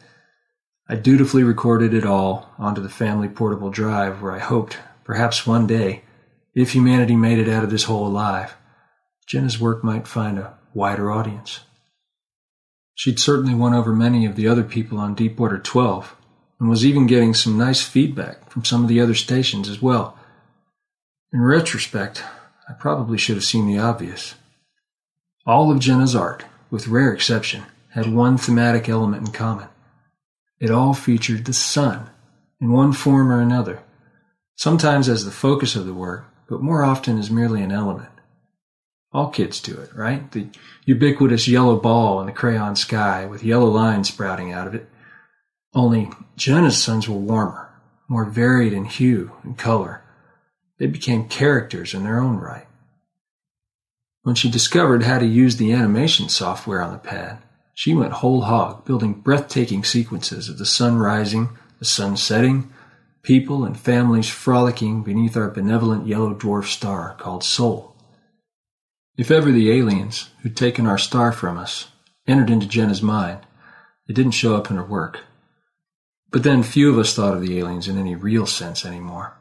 [0.89, 5.67] I dutifully recorded it all onto the family portable drive where I hoped, perhaps one
[5.67, 6.03] day,
[6.55, 8.57] if humanity made it out of this hole alive,
[9.27, 11.61] Jenna's work might find a wider audience.
[12.95, 16.17] She'd certainly won over many of the other people on Deepwater 12
[16.59, 20.19] and was even getting some nice feedback from some of the other stations as well.
[21.33, 22.25] In retrospect,
[22.69, 24.35] I probably should have seen the obvious.
[25.49, 27.63] All of Jenna's art, with rare exception,
[27.95, 29.69] had one thematic element in common.
[30.61, 32.11] It all featured the sun
[32.61, 33.83] in one form or another,
[34.57, 38.11] sometimes as the focus of the work, but more often as merely an element.
[39.11, 40.31] All kids do it, right?
[40.33, 40.49] The
[40.85, 44.87] ubiquitous yellow ball in the crayon sky with yellow lines sprouting out of it.
[45.73, 47.71] Only Jenna's suns were warmer,
[48.07, 50.03] more varied in hue and color.
[50.79, 52.68] They became characters in their own right.
[54.29, 57.39] When she discovered how to use the animation software on the pad,
[57.73, 62.71] she went whole hog, building breathtaking sequences of the sun rising, the sun setting,
[63.23, 67.97] people and families frolicking beneath our benevolent yellow dwarf star called Sol.
[69.17, 71.89] If ever the aliens, who'd taken our star from us,
[72.27, 73.41] entered into Jenna's mind,
[74.11, 75.21] it didn't show up in her work.
[76.31, 79.39] But then few of us thought of the aliens in any real sense anymore.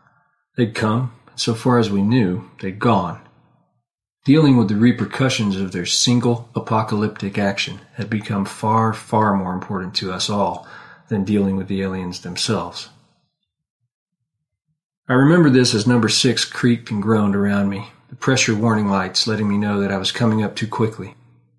[0.56, 3.27] They'd come, and so far as we knew, they'd gone.
[4.28, 9.96] Dealing with the repercussions of their single apocalyptic action had become far, far more important
[9.96, 10.68] to us all
[11.08, 12.90] than dealing with the aliens themselves.
[15.08, 19.28] I remember this as number six creaked and groaned around me, the pressure warning lights
[19.28, 21.16] letting me know that I was coming up too quickly,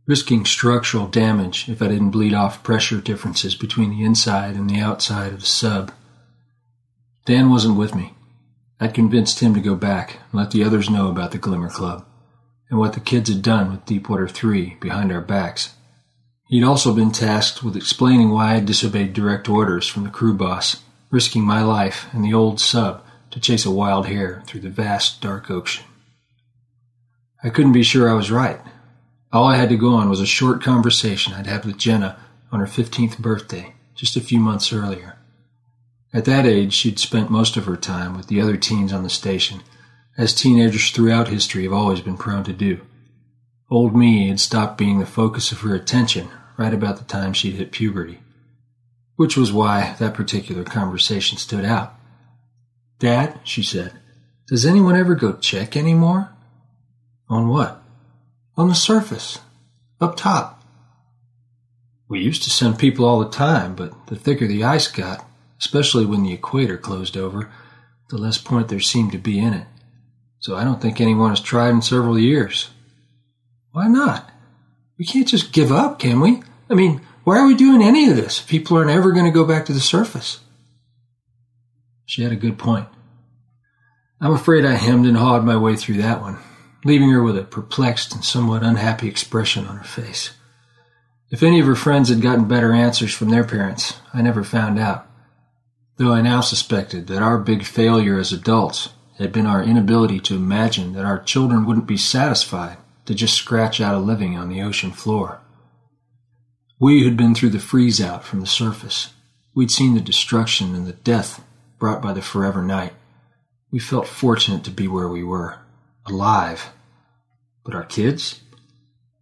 [0.06, 4.78] risking structural damage if I didn't bleed off pressure differences between the inside and the
[4.78, 5.90] outside of the sub.
[7.24, 8.12] Dan wasn't with me.
[8.78, 12.04] I'd convinced him to go back and let the others know about the Glimmer Club
[12.70, 15.74] and what the kids had done with Deepwater 3 behind our backs.
[16.48, 20.82] He'd also been tasked with explaining why I'd disobeyed direct orders from the crew boss,
[21.10, 25.20] risking my life and the old sub to chase a wild hare through the vast
[25.20, 25.84] dark ocean.
[27.42, 28.60] I couldn't be sure I was right.
[29.32, 32.18] All I had to go on was a short conversation I'd had with Jenna
[32.50, 35.18] on her 15th birthday, just a few months earlier.
[36.14, 39.10] At that age, she'd spent most of her time with the other teens on the
[39.10, 39.60] station
[40.18, 42.80] as teenagers throughout history have always been prone to do.
[43.70, 47.54] Old me had stopped being the focus of her attention right about the time she'd
[47.54, 48.18] hit puberty,
[49.14, 51.94] which was why that particular conversation stood out.
[52.98, 53.92] Dad, she said,
[54.48, 56.30] does anyone ever go check anymore?
[57.28, 57.80] On what?
[58.56, 59.38] On the surface.
[60.00, 60.64] Up top.
[62.08, 65.24] We used to send people all the time, but the thicker the ice got,
[65.60, 67.52] especially when the equator closed over,
[68.08, 69.66] the less point there seemed to be in it
[70.40, 72.70] so I don't think anyone has tried in several years.
[73.72, 74.30] Why not?
[74.98, 76.42] We can't just give up, can we?
[76.70, 79.44] I mean, why are we doing any of this people aren't ever going to go
[79.44, 80.40] back to the surface?
[82.06, 82.88] She had a good point.
[84.20, 86.38] I'm afraid I hemmed and hawed my way through that one,
[86.84, 90.32] leaving her with a perplexed and somewhat unhappy expression on her face.
[91.30, 94.78] If any of her friends had gotten better answers from their parents, I never found
[94.78, 95.06] out.
[95.96, 98.88] Though I now suspected that our big failure as adults
[99.18, 103.80] had been our inability to imagine that our children wouldn't be satisfied to just scratch
[103.80, 105.40] out a living on the ocean floor.
[106.78, 109.12] We had been through the freeze out from the surface.
[109.54, 111.44] We'd seen the destruction and the death
[111.78, 112.92] brought by the forever night.
[113.72, 115.58] We felt fortunate to be where we were,
[116.06, 116.70] alive.
[117.64, 118.40] But our kids?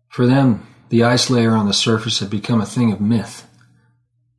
[0.08, 3.48] For them, the ice layer on the surface had become a thing of myth,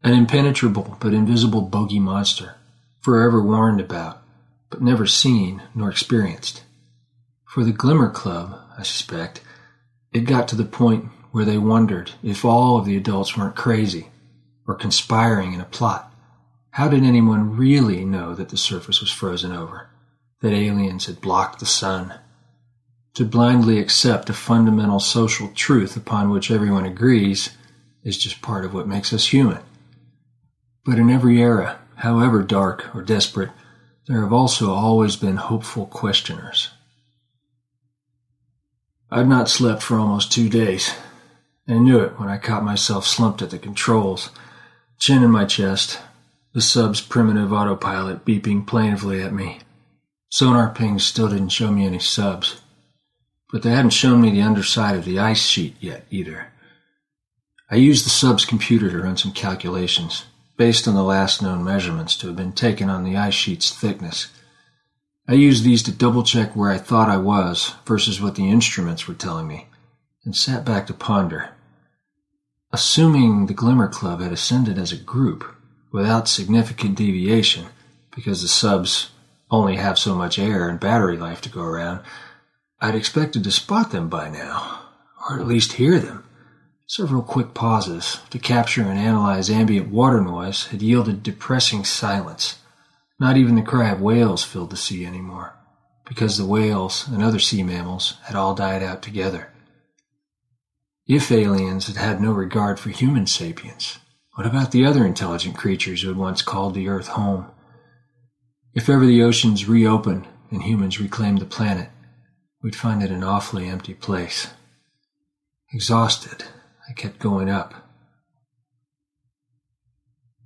[0.03, 2.55] an impenetrable but invisible bogey monster,
[3.01, 4.21] forever warned about,
[4.69, 6.63] but never seen nor experienced.
[7.45, 9.41] For the Glimmer Club, I suspect,
[10.11, 14.09] it got to the point where they wondered if all of the adults weren't crazy
[14.67, 16.11] or conspiring in a plot.
[16.71, 19.89] How did anyone really know that the surface was frozen over?
[20.41, 22.13] That aliens had blocked the sun?
[23.15, 27.49] To blindly accept a fundamental social truth upon which everyone agrees
[28.03, 29.63] is just part of what makes us human.
[30.85, 33.49] But in every era, however dark or desperate,
[34.07, 36.69] there have also always been hopeful questioners.
[39.11, 40.93] I'd not slept for almost two days,
[41.67, 44.29] and knew it when I caught myself slumped at the controls,
[44.97, 45.99] chin in my chest,
[46.53, 49.59] the sub's primitive autopilot beeping plaintively at me.
[50.29, 52.61] Sonar pings still didn't show me any subs,
[53.51, 56.47] but they hadn't shown me the underside of the ice sheet yet either.
[57.69, 60.25] I used the sub's computer to run some calculations
[60.57, 64.27] based on the last known measurements to have been taken on the ice sheet's thickness.
[65.27, 69.07] I used these to double check where I thought I was versus what the instruments
[69.07, 69.67] were telling me,
[70.25, 71.51] and sat back to ponder.
[72.73, 75.45] Assuming the Glimmer Club had ascended as a group
[75.91, 77.67] without significant deviation,
[78.13, 79.11] because the subs
[79.51, 82.01] only have so much air and battery life to go around,
[82.81, 84.81] I'd expected to spot them by now,
[85.29, 86.26] or at least hear them.
[86.89, 92.59] Several quick pauses to capture and analyze ambient water noise had yielded depressing silence.
[93.19, 95.53] Not even the cry of whales filled the sea anymore,
[96.07, 99.51] because the whales and other sea mammals had all died out together.
[101.05, 103.99] If aliens had had no regard for human sapience,
[104.35, 107.47] what about the other intelligent creatures who had once called the Earth home?
[108.73, 111.89] If ever the oceans reopened and humans reclaimed the planet,
[112.63, 114.51] we'd find it an awfully empty place.
[115.73, 116.45] Exhausted,
[116.89, 117.73] I kept going up.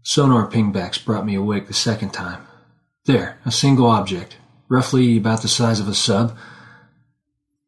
[0.04, 2.46] Sonar pingbacks brought me awake the second time.
[3.06, 4.38] There, a single object,
[4.68, 6.36] roughly about the size of a sub.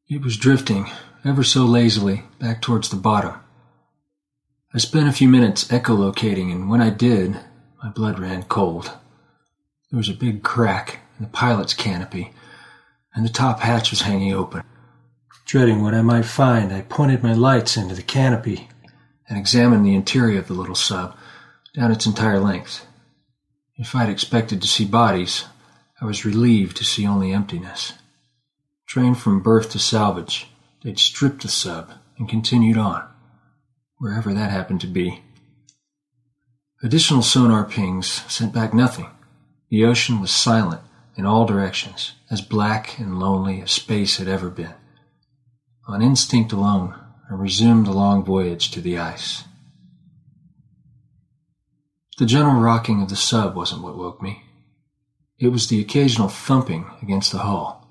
[0.09, 0.89] It was drifting,
[1.23, 3.35] ever so lazily, back towards the bottom.
[4.73, 7.39] I spent a few minutes echolocating, and when I did,
[7.83, 8.91] my blood ran cold.
[9.91, 12.33] There was a big crack in the pilot's canopy,
[13.13, 14.63] and the top hatch was hanging open.
[15.45, 18.69] Dreading what I might find, I pointed my lights into the canopy
[19.27, 21.15] and examined the interior of the little sub
[21.75, 22.85] down its entire length.
[23.75, 25.45] If I'd expected to see bodies,
[25.99, 27.93] I was relieved to see only emptiness.
[28.87, 30.47] Trained from birth to salvage,
[30.83, 33.07] they'd stripped the sub and continued on,
[33.97, 35.23] wherever that happened to be.
[36.83, 39.09] Additional sonar pings sent back nothing.
[39.69, 40.81] The ocean was silent
[41.15, 44.73] in all directions, as black and lonely as space had ever been.
[45.85, 46.95] On instinct alone,
[47.29, 49.43] I resumed the long voyage to the ice.
[52.17, 54.43] The gentle rocking of the sub wasn't what woke me.
[55.39, 57.85] It was the occasional thumping against the hull.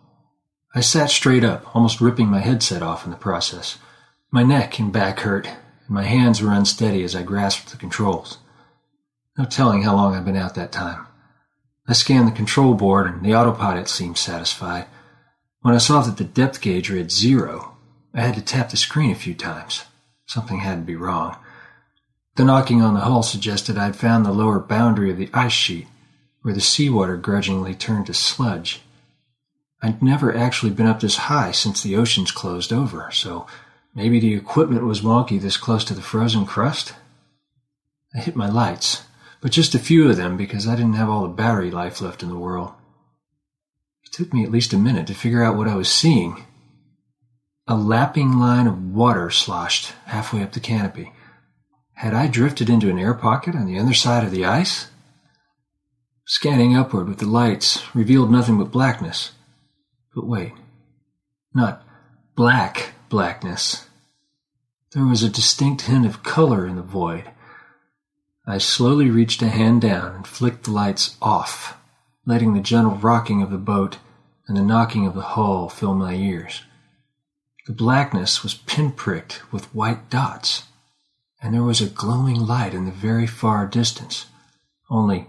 [0.75, 3.79] I sat straight up, almost ripping my headset off in the process.
[4.31, 8.39] My neck and back hurt, and my hands were unsteady as I grasped the controls.
[9.37, 11.07] No telling how long I'd been out that time.
[11.87, 14.87] I scanned the control board, and the autopilot seemed satisfied.
[15.61, 17.72] When I saw that the depth gauge read zero,
[18.15, 19.85] I had to tap the screen a few times.
[20.27, 21.37] Something had to be wrong.
[22.37, 25.87] The knocking on the hull suggested I'd found the lower boundary of the ice sheet,
[26.43, 28.81] where the seawater grudgingly turned to sludge.
[29.83, 33.47] I'd never actually been up this high since the oceans closed over, so
[33.95, 36.95] maybe the equipment was wonky this close to the frozen crust?
[38.15, 39.05] I hit my lights,
[39.41, 42.23] but just a few of them because I didn't have all the battery life left
[42.23, 42.73] in the world.
[44.05, 46.45] It took me at least a minute to figure out what I was seeing.
[47.73, 51.11] A lapping line of water sloshed halfway up the canopy.
[51.95, 54.89] Had I drifted into an air pocket on the other side of the ice?
[56.27, 59.33] Scanning upward with the lights revealed nothing but blackness.
[60.15, 60.53] But wait,
[61.55, 61.83] not
[62.37, 63.87] black blackness.
[64.93, 67.31] There was a distinct hint of color in the void.
[68.47, 71.79] I slowly reached a hand down and flicked the lights off,
[72.27, 73.97] letting the gentle rocking of the boat
[74.47, 76.65] and the knocking of the hull fill my ears.
[77.67, 80.65] The blackness was pinpricked with white dots
[81.43, 84.27] and there was a glowing light in the very far distance.
[84.89, 85.27] Only,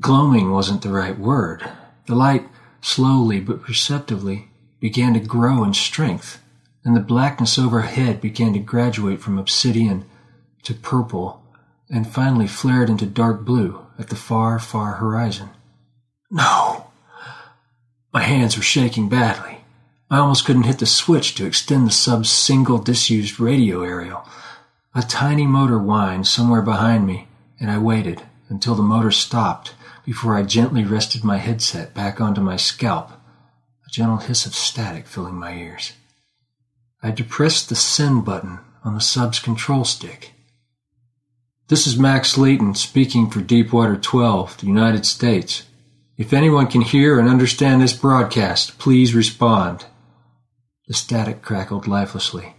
[0.00, 1.68] glowing wasn't the right word.
[2.06, 2.46] The light
[2.82, 4.50] slowly but perceptibly
[4.80, 6.42] began to grow in strength,
[6.84, 10.04] and the blackness overhead began to graduate from obsidian
[10.64, 11.42] to purple,
[11.88, 15.48] and finally flared into dark blue at the far, far horizon.
[16.30, 16.86] No!
[18.12, 19.59] My hands were shaking badly.
[20.12, 24.26] I almost couldn't hit the switch to extend the sub's single disused radio aerial.
[24.92, 27.28] A tiny motor whined somewhere behind me,
[27.60, 29.72] and I waited until the motor stopped
[30.04, 33.12] before I gently rested my headset back onto my scalp,
[33.86, 35.92] a gentle hiss of static filling my ears.
[37.00, 40.32] I depressed the send button on the sub's control stick.
[41.68, 45.62] This is Max Layton speaking for Deepwater 12, the United States.
[46.18, 49.86] If anyone can hear and understand this broadcast, please respond.
[50.90, 52.56] The static crackled lifelessly.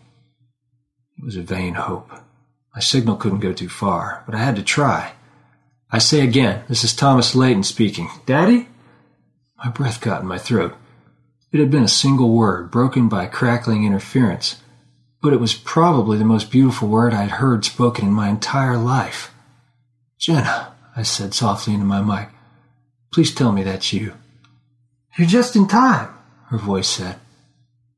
[1.17, 2.11] It was a vain hope.
[2.73, 5.15] My signal couldn't go too far, but I had to try.
[5.91, 8.07] I say again, this is Thomas Layton speaking.
[8.25, 8.69] Daddy?
[9.61, 10.75] My breath caught in my throat.
[11.51, 14.63] It had been a single word, broken by crackling interference,
[15.21, 18.77] but it was probably the most beautiful word I had heard spoken in my entire
[18.77, 19.33] life.
[20.17, 22.29] Jenna, I said softly into my mic,
[23.11, 24.13] please tell me that's you.
[25.17, 26.13] You're just in time,
[26.45, 27.19] her voice said.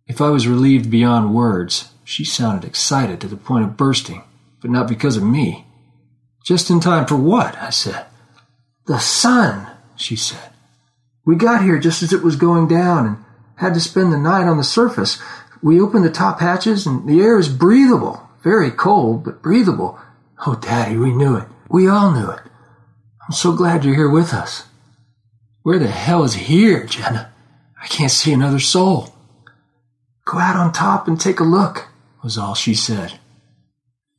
[0.08, 4.24] If I was relieved beyond words, she sounded excited to the point of bursting,
[4.62, 5.66] but not because of me.
[6.44, 7.56] Just in time for what?
[7.58, 8.06] I said.
[8.86, 10.52] The sun, she said.
[11.26, 13.18] We got here just as it was going down and
[13.56, 15.22] had to spend the night on the surface.
[15.62, 18.30] We opened the top hatches and the air is breathable.
[18.44, 19.98] Very cold, but breathable.
[20.46, 21.48] Oh, Daddy, we knew it.
[21.70, 22.42] We all knew it.
[23.26, 24.66] I'm so glad you're here with us.
[25.62, 27.32] Where the hell is here, Jenna?
[27.82, 29.13] I can't see another soul.
[30.26, 31.88] Go out on top and take a look
[32.24, 33.20] was all she said.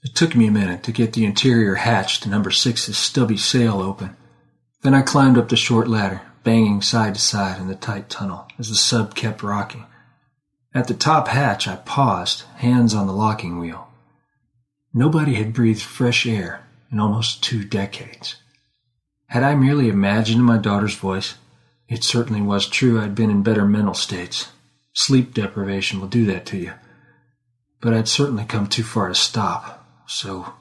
[0.02, 3.80] It took me a minute to get the interior hatch to number six's stubby sail
[3.80, 4.14] open.
[4.82, 8.46] Then I climbed up the short ladder, banging side to side in the tight tunnel
[8.59, 9.86] as the sub kept rocking.
[10.74, 13.88] At the top hatch, I paused, hands on the locking wheel.
[14.92, 18.36] Nobody had breathed fresh air in almost two decades.
[19.28, 21.34] Had I merely imagined my daughter's voice?
[21.88, 24.48] It certainly was true I'd been in better mental states.
[24.95, 26.72] Sleep deprivation will do that to you
[27.84, 29.86] but I'd certainly come too far to stop.
[30.07, 30.55] So,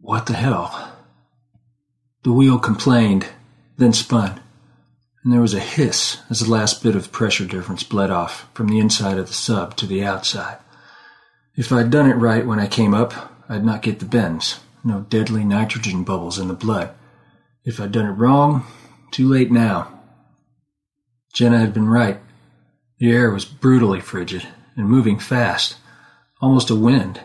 [0.00, 0.96] what the hell?
[2.22, 3.26] The wheel complained,
[3.76, 4.40] then spun,
[5.24, 8.68] and there was a hiss as the last bit of pressure difference bled off from
[8.68, 10.58] the inside of the sub to the outside.
[11.56, 15.00] If I'd done it right when I came up, I'd not get the bends, no
[15.08, 16.94] deadly nitrogen bubbles in the blood.
[17.64, 18.64] If I'd done it wrong,
[19.10, 19.92] too late now.
[21.32, 22.20] Jenna had been right.
[22.98, 24.46] The air was brutally frigid
[24.76, 25.76] and moving fast
[26.40, 27.20] almost a wind,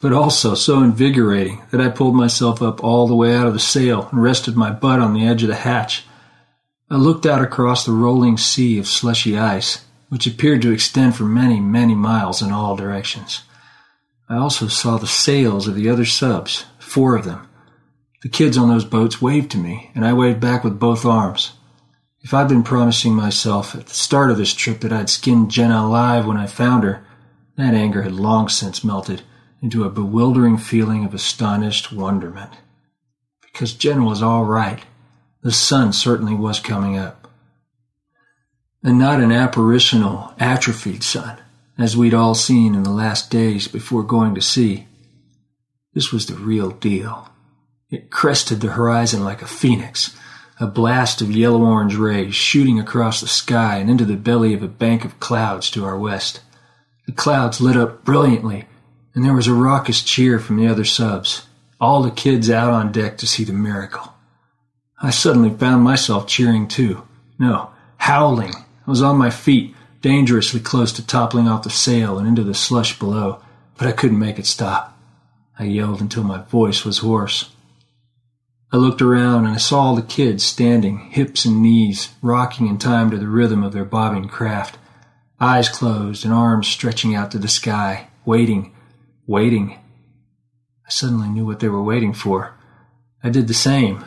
[0.00, 3.60] but also so invigorating that I pulled myself up all the way out of the
[3.60, 6.04] sail and rested my butt on the edge of the hatch.
[6.90, 11.24] I looked out across the rolling sea of slushy ice which appeared to extend for
[11.24, 13.42] many, many miles in all directions.
[14.28, 17.48] I also saw the sails of the other subs, four of them.
[18.22, 21.52] The kids on those boats waved to me, and I waved back with both arms.
[22.24, 25.82] If I'd been promising myself at the start of this trip that I'd skin Jenna
[25.82, 27.06] alive when I found her,
[27.56, 29.22] that anger had long since melted
[29.62, 32.50] into a bewildering feeling of astonished wonderment.
[33.42, 34.80] Because Jenna was all right.
[35.42, 37.30] The sun certainly was coming up.
[38.82, 41.38] And not an apparitional, atrophied sun
[41.78, 44.86] as we'd all seen in the last days before going to sea.
[45.92, 47.28] This was the real deal.
[47.90, 50.16] It crested the horizon like a phoenix,
[50.64, 54.62] a blast of yellow orange rays shooting across the sky and into the belly of
[54.62, 56.40] a bank of clouds to our west.
[57.04, 58.64] The clouds lit up brilliantly,
[59.14, 61.46] and there was a raucous cheer from the other subs,
[61.78, 64.14] all the kids out on deck to see the miracle.
[65.02, 67.02] I suddenly found myself cheering too.
[67.38, 68.54] No, howling.
[68.54, 72.54] I was on my feet, dangerously close to toppling off the sail and into the
[72.54, 73.42] slush below,
[73.76, 74.98] but I couldn't make it stop.
[75.58, 77.53] I yelled until my voice was hoarse.
[78.72, 82.78] I looked around and I saw all the kids standing, hips and knees, rocking in
[82.78, 84.78] time to the rhythm of their bobbing craft,
[85.40, 88.74] eyes closed and arms stretching out to the sky, waiting,
[89.26, 89.78] waiting.
[90.86, 92.54] I suddenly knew what they were waiting for.
[93.22, 94.04] I did the same.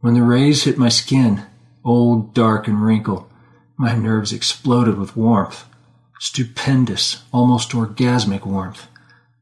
[0.00, 1.44] When the rays hit my skin,
[1.84, 3.30] old, dark, and wrinkled,
[3.76, 5.64] my nerves exploded with warmth.
[6.18, 8.88] Stupendous, almost orgasmic warmth.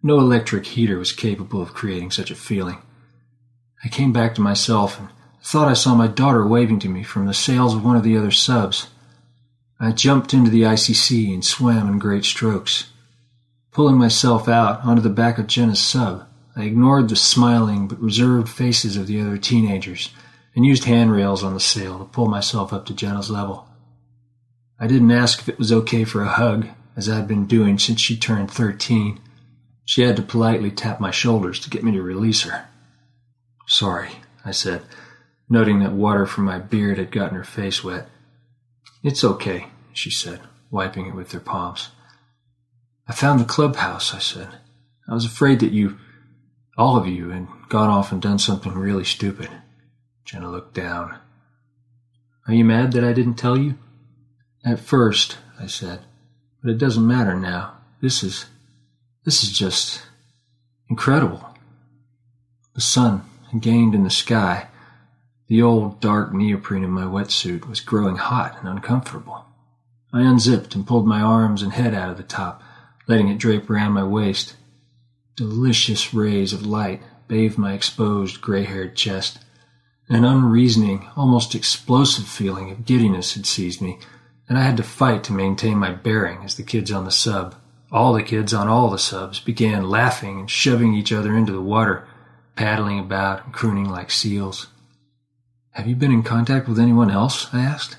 [0.02, 2.78] No electric heater was capable of creating such a feeling.
[3.84, 5.08] I came back to myself and
[5.42, 8.16] thought I saw my daughter waving to me from the sails of one of the
[8.16, 8.88] other subs.
[9.78, 12.90] I jumped into the icy sea and swam in great strokes.
[13.70, 18.48] Pulling myself out onto the back of Jenna's sub, I ignored the smiling but reserved
[18.48, 20.10] faces of the other teenagers
[20.54, 23.68] and used handrails on the sail to pull myself up to Jenna's level.
[24.80, 26.66] I didn't ask if it was okay for a hug,
[26.96, 29.20] as I'd been doing since she turned 13.
[29.84, 32.66] She had to politely tap my shoulders to get me to release her.
[33.66, 34.10] Sorry,
[34.44, 34.82] I said,
[35.48, 38.08] noting that water from my beard had gotten her face wet.
[39.02, 40.40] It's okay, she said,
[40.70, 41.90] wiping it with her palms.
[43.08, 44.48] I found the clubhouse, I said.
[45.08, 45.98] I was afraid that you,
[46.78, 49.50] all of you, had gone off and done something really stupid.
[50.24, 51.18] Jenna looked down.
[52.48, 53.74] Are you mad that I didn't tell you?
[54.64, 56.00] At first, I said,
[56.62, 57.76] but it doesn't matter now.
[58.00, 58.46] This is,
[59.24, 60.02] this is just
[60.88, 61.54] incredible.
[62.74, 63.22] The sun
[63.60, 64.68] gained in the sky.
[65.48, 69.44] The old dark neoprene of my wetsuit was growing hot and uncomfortable.
[70.12, 72.62] I unzipped and pulled my arms and head out of the top,
[73.06, 74.56] letting it drape around my waist.
[75.36, 79.38] Delicious rays of light bathed my exposed gray-haired chest.
[80.08, 83.98] An unreasoning, almost explosive feeling of giddiness had seized me
[84.48, 87.54] and I had to fight to maintain my bearing as the kids on the sub,
[87.90, 91.60] all the kids on all the subs, began laughing and shoving each other into the
[91.60, 92.06] water,
[92.56, 94.66] paddling about and crooning like seals.
[95.70, 97.52] Have you been in contact with anyone else?
[97.52, 97.98] I asked.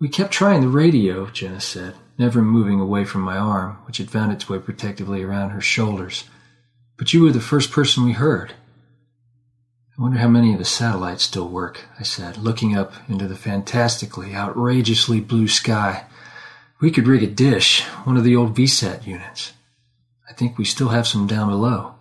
[0.00, 4.10] We kept trying the radio, Jenna said, never moving away from my arm, which had
[4.10, 6.24] found its way protectively around her shoulders.
[6.96, 8.54] But you were the first person we heard.
[9.98, 13.36] I wonder how many of the satellites still work, I said, looking up into the
[13.36, 16.06] fantastically, outrageously blue sky.
[16.80, 19.52] We could rig a dish, one of the old VSAT units.
[20.30, 21.96] I think we still have some down below.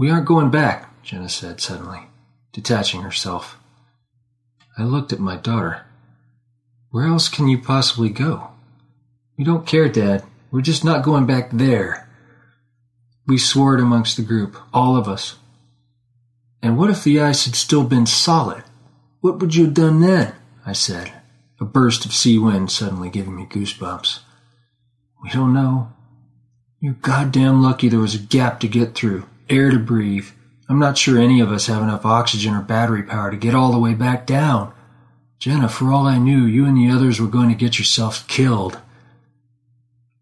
[0.00, 2.00] We aren't going back, Jenna said suddenly,
[2.52, 3.58] detaching herself.
[4.78, 5.82] I looked at my daughter.
[6.90, 8.48] Where else can you possibly go?
[9.36, 10.24] We don't care, Dad.
[10.50, 12.08] We're just not going back there.
[13.26, 15.36] We swore it amongst the group, all of us,
[16.62, 18.64] and what if the ice had still been solid?
[19.20, 20.34] What would you have done then?
[20.64, 21.12] I said,
[21.60, 24.20] a burst of sea wind suddenly giving me goosebumps.
[25.22, 25.92] We don't know.
[26.80, 30.28] You're goddamn lucky there was a gap to get through, air to breathe.
[30.68, 33.72] I'm not sure any of us have enough oxygen or battery power to get all
[33.72, 34.72] the way back down.
[35.38, 38.78] Jenna, for all I knew, you and the others were going to get yourselves killed.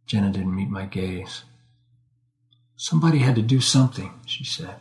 [0.06, 1.44] Jenna didn't meet my gaze.
[2.76, 4.76] Somebody had to do something, she said.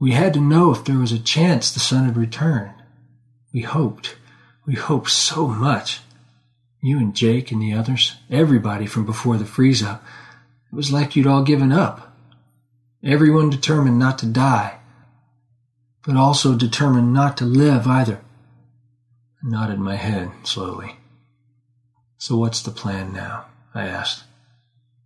[0.00, 2.82] We had to know if there was a chance the sun had returned.
[3.52, 4.16] We hoped.
[4.66, 6.00] We hoped so much.
[6.80, 10.02] You and Jake and the others, everybody from before the freeze up.
[10.72, 12.09] It was like you'd all given up.
[13.04, 14.78] Everyone determined not to die,
[16.04, 18.20] but also determined not to live either.
[19.42, 20.96] I nodded my head slowly.
[22.18, 23.46] So what's the plan now?
[23.74, 24.24] I asked.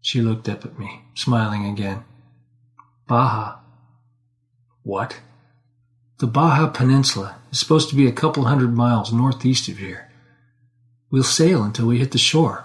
[0.01, 2.05] She looked up at me, smiling again.
[3.07, 3.59] Baja,
[4.83, 5.21] what?
[6.19, 10.11] The Baja Peninsula is supposed to be a couple hundred miles northeast of here.
[11.11, 12.65] We'll sail until we hit the shore.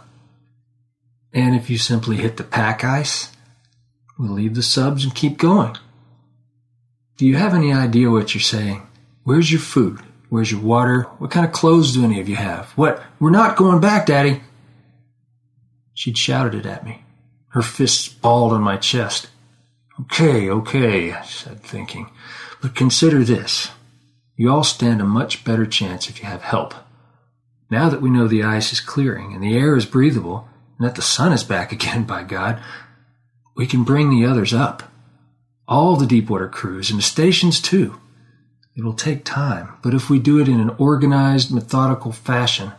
[1.32, 3.32] And if you simply hit the pack ice,
[4.20, 5.76] we'll leave the subs and keep going.
[7.18, 8.86] Do you have any idea what you're saying?
[9.24, 10.02] Where's your food?
[10.30, 11.04] Where's your water?
[11.18, 12.70] What kind of clothes do any of you have?
[12.72, 13.02] What?
[13.20, 14.42] We're not going back, Daddy.
[15.94, 17.04] She'd shouted it at me.
[17.50, 19.30] Her fists balled on my chest.
[20.02, 22.10] Okay, okay, I said, thinking.
[22.62, 23.72] But consider this.
[24.36, 26.74] You all stand a much better chance if you have help.
[27.70, 30.48] Now that we know the ice is clearing and the air is breathable,
[30.78, 32.62] and that the sun is back again, by God,
[33.60, 34.84] we can bring the others up.
[35.68, 38.00] All the deepwater crews and the stations too.
[38.74, 42.72] It will take time, but if we do it in an organized, methodical fashion,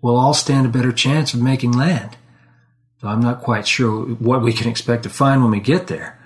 [0.00, 2.16] we'll all stand a better chance of making land.
[3.02, 6.18] Though I'm not quite sure what we can expect to find when we get there.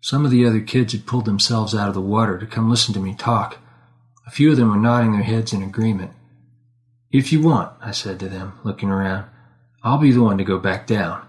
[0.00, 2.94] Some of the other kids had pulled themselves out of the water to come listen
[2.94, 3.58] to me talk.
[4.24, 6.12] A few of them were nodding their heads in agreement.
[7.10, 9.28] If you want, I said to them, looking around,
[9.82, 11.25] I'll be the one to go back down.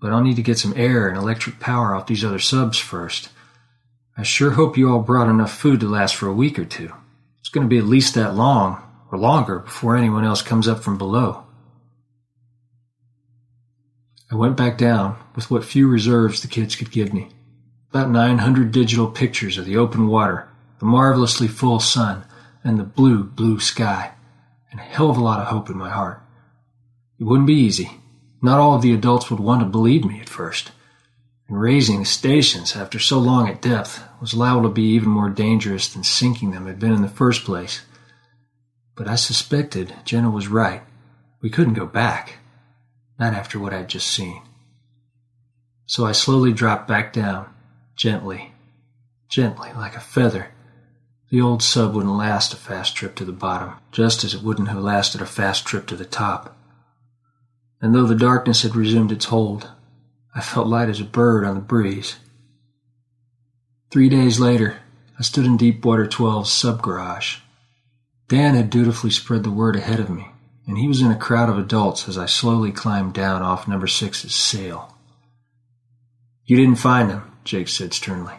[0.00, 3.28] But I'll need to get some air and electric power off these other subs first.
[4.16, 6.92] I sure hope you all brought enough food to last for a week or two.
[7.38, 8.82] It's going to be at least that long,
[9.12, 11.44] or longer, before anyone else comes up from below.
[14.30, 17.30] I went back down with what few reserves the kids could give me.
[17.90, 20.48] About 900 digital pictures of the open water,
[20.78, 22.24] the marvelously full sun,
[22.62, 24.12] and the blue, blue sky,
[24.70, 26.22] and a hell of a lot of hope in my heart.
[27.18, 27.99] It wouldn't be easy.
[28.42, 30.72] Not all of the adults would want to believe me at first
[31.50, 35.88] and raising stations after so long at depth was liable to be even more dangerous
[35.88, 37.82] than sinking them had been in the first place.
[38.94, 40.82] But I suspected Jenna was right.
[41.42, 42.34] We couldn't go back.
[43.18, 44.42] Not after what I'd just seen.
[45.86, 47.52] So I slowly dropped back down,
[47.96, 48.54] gently,
[49.28, 50.50] gently, like a feather.
[51.30, 54.68] The old sub wouldn't last a fast trip to the bottom, just as it wouldn't
[54.68, 56.56] have lasted a fast trip to the top.
[57.80, 59.70] And though the darkness had resumed its hold,
[60.34, 62.16] I felt light as a bird on the breeze.
[63.90, 64.78] Three days later,
[65.18, 67.38] I stood in Deepwater 12's sub garage.
[68.28, 70.28] Dan had dutifully spread the word ahead of me,
[70.66, 73.88] and he was in a crowd of adults as I slowly climbed down off number
[73.88, 74.96] six's sail.
[76.44, 78.34] You didn't find him, Jake said sternly.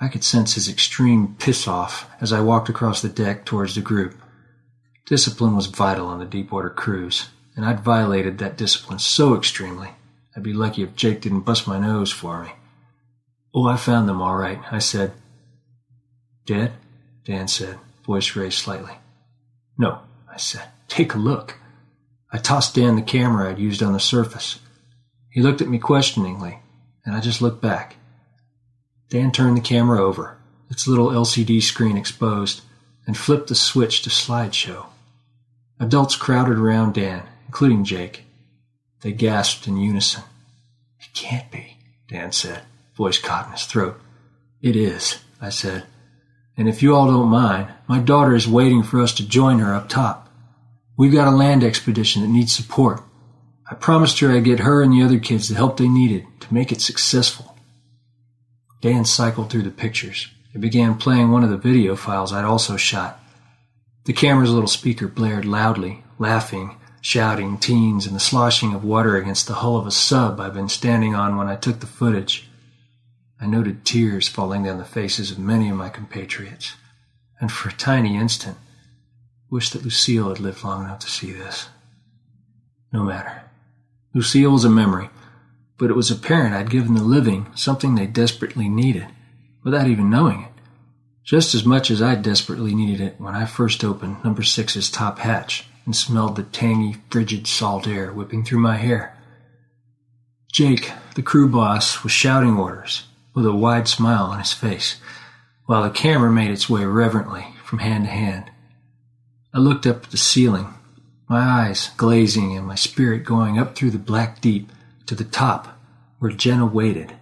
[0.00, 3.80] I could sense his extreme piss off as I walked across the deck towards the
[3.80, 4.14] group.
[5.06, 9.90] Discipline was vital on the Deepwater crews, and I'd violated that discipline so extremely
[10.36, 12.50] I'd be lucky if Jake didn't bust my nose for me.
[13.54, 15.12] Oh, I found them all right, I said.
[16.44, 16.72] Dead?
[17.24, 18.92] Dan said, voice raised slightly.
[19.78, 20.00] No,
[20.30, 20.68] I said.
[20.88, 21.58] Take a look.
[22.32, 24.58] I tossed Dan the camera I'd used on the surface.
[25.30, 26.58] He looked at me questioningly,
[27.06, 27.96] and I just looked back.
[29.08, 30.36] Dan turned the camera over,
[30.68, 32.62] its little LCD screen exposed,
[33.06, 34.86] and flipped the switch to slideshow.
[35.78, 37.22] Adults crowded around Dan,
[37.54, 38.24] including Jake.
[39.02, 40.24] They gasped in unison.
[40.98, 41.76] It can't be,
[42.08, 42.62] Dan said,
[42.96, 44.00] voice caught in his throat.
[44.60, 45.84] It is, I said.
[46.56, 49.72] And if you all don't mind, my daughter is waiting for us to join her
[49.72, 50.28] up top.
[50.96, 53.00] We've got a land expedition that needs support.
[53.70, 56.52] I promised her I'd get her and the other kids the help they needed to
[56.52, 57.56] make it successful.
[58.80, 62.76] Dan cycled through the pictures and began playing one of the video files I'd also
[62.76, 63.20] shot.
[64.06, 69.46] The camera's little speaker blared loudly, laughing shouting, teens, and the sloshing of water against
[69.46, 72.48] the hull of a sub I've been standing on when I took the footage.
[73.38, 76.76] I noted tears falling down the faces of many of my compatriots,
[77.38, 78.56] and for a tiny instant,
[79.50, 81.68] wished that Lucille had lived long enough to see this.
[82.90, 83.42] No matter.
[84.14, 85.10] Lucille was a memory,
[85.76, 89.08] but it was apparent I'd given the living something they desperately needed,
[89.62, 90.52] without even knowing it,
[91.22, 95.18] just as much as I desperately needed it when I first opened number six's top
[95.18, 99.16] hatch and smelled the tangy, frigid salt air whipping through my hair.
[100.52, 103.04] Jake, the crew boss, was shouting orders
[103.34, 105.00] with a wide smile on his face,
[105.66, 108.50] while the camera made its way reverently from hand to hand.
[109.52, 110.72] I looked up at the ceiling,
[111.28, 114.70] my eyes glazing and my spirit going up through the black deep
[115.06, 115.78] to the top
[116.18, 117.14] where Jenna waited.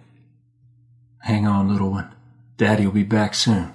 [1.19, 2.13] Hang on, little one.
[2.57, 3.73] Daddy will be back soon.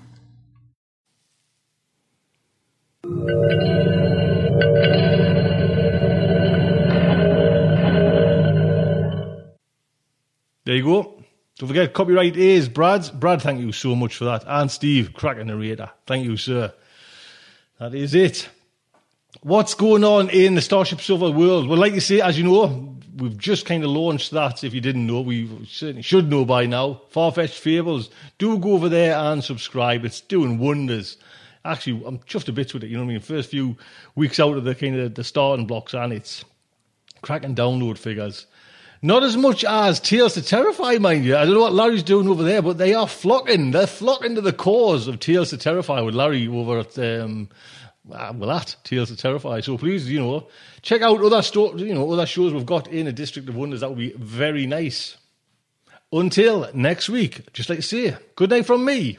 [10.69, 11.15] There you go.
[11.57, 13.09] Don't forget, copyright is Brad's.
[13.09, 14.45] Brad, thank you so much for that.
[14.47, 15.89] And Steve, cracking narrator.
[16.07, 16.75] Thank you, sir.
[17.79, 18.51] That is it.
[19.41, 21.71] What's going on in the Starship Sofa world?
[21.71, 24.63] Well, like you say, as you know, we've just kind of launched that.
[24.63, 27.01] If you didn't know, we certainly should know by now.
[27.15, 28.11] Farfetched Fables.
[28.37, 30.05] Do go over there and subscribe.
[30.05, 31.17] It's doing wonders.
[31.65, 32.89] Actually, I'm chuffed a bit with it.
[32.89, 33.21] You know what I mean?
[33.21, 33.79] First few
[34.17, 36.45] weeks out of the kind of the starting blocks, and it's
[37.23, 38.45] cracking download figures.
[39.01, 41.37] Not as much as Tales to Terrify, mind you.
[41.37, 43.71] I don't know what Larry's doing over there, but they are flocking.
[43.71, 47.49] They're flocking to the cause of Tales to Terrify with Larry over at um,
[48.13, 49.61] uh, well at Tales to Terrify.
[49.61, 50.49] So please, you know,
[50.83, 53.81] check out other sto- you know other shows we've got in a District of Wonders.
[53.81, 55.17] That would be very nice.
[56.11, 59.19] Until next week, just like to say, good night from me.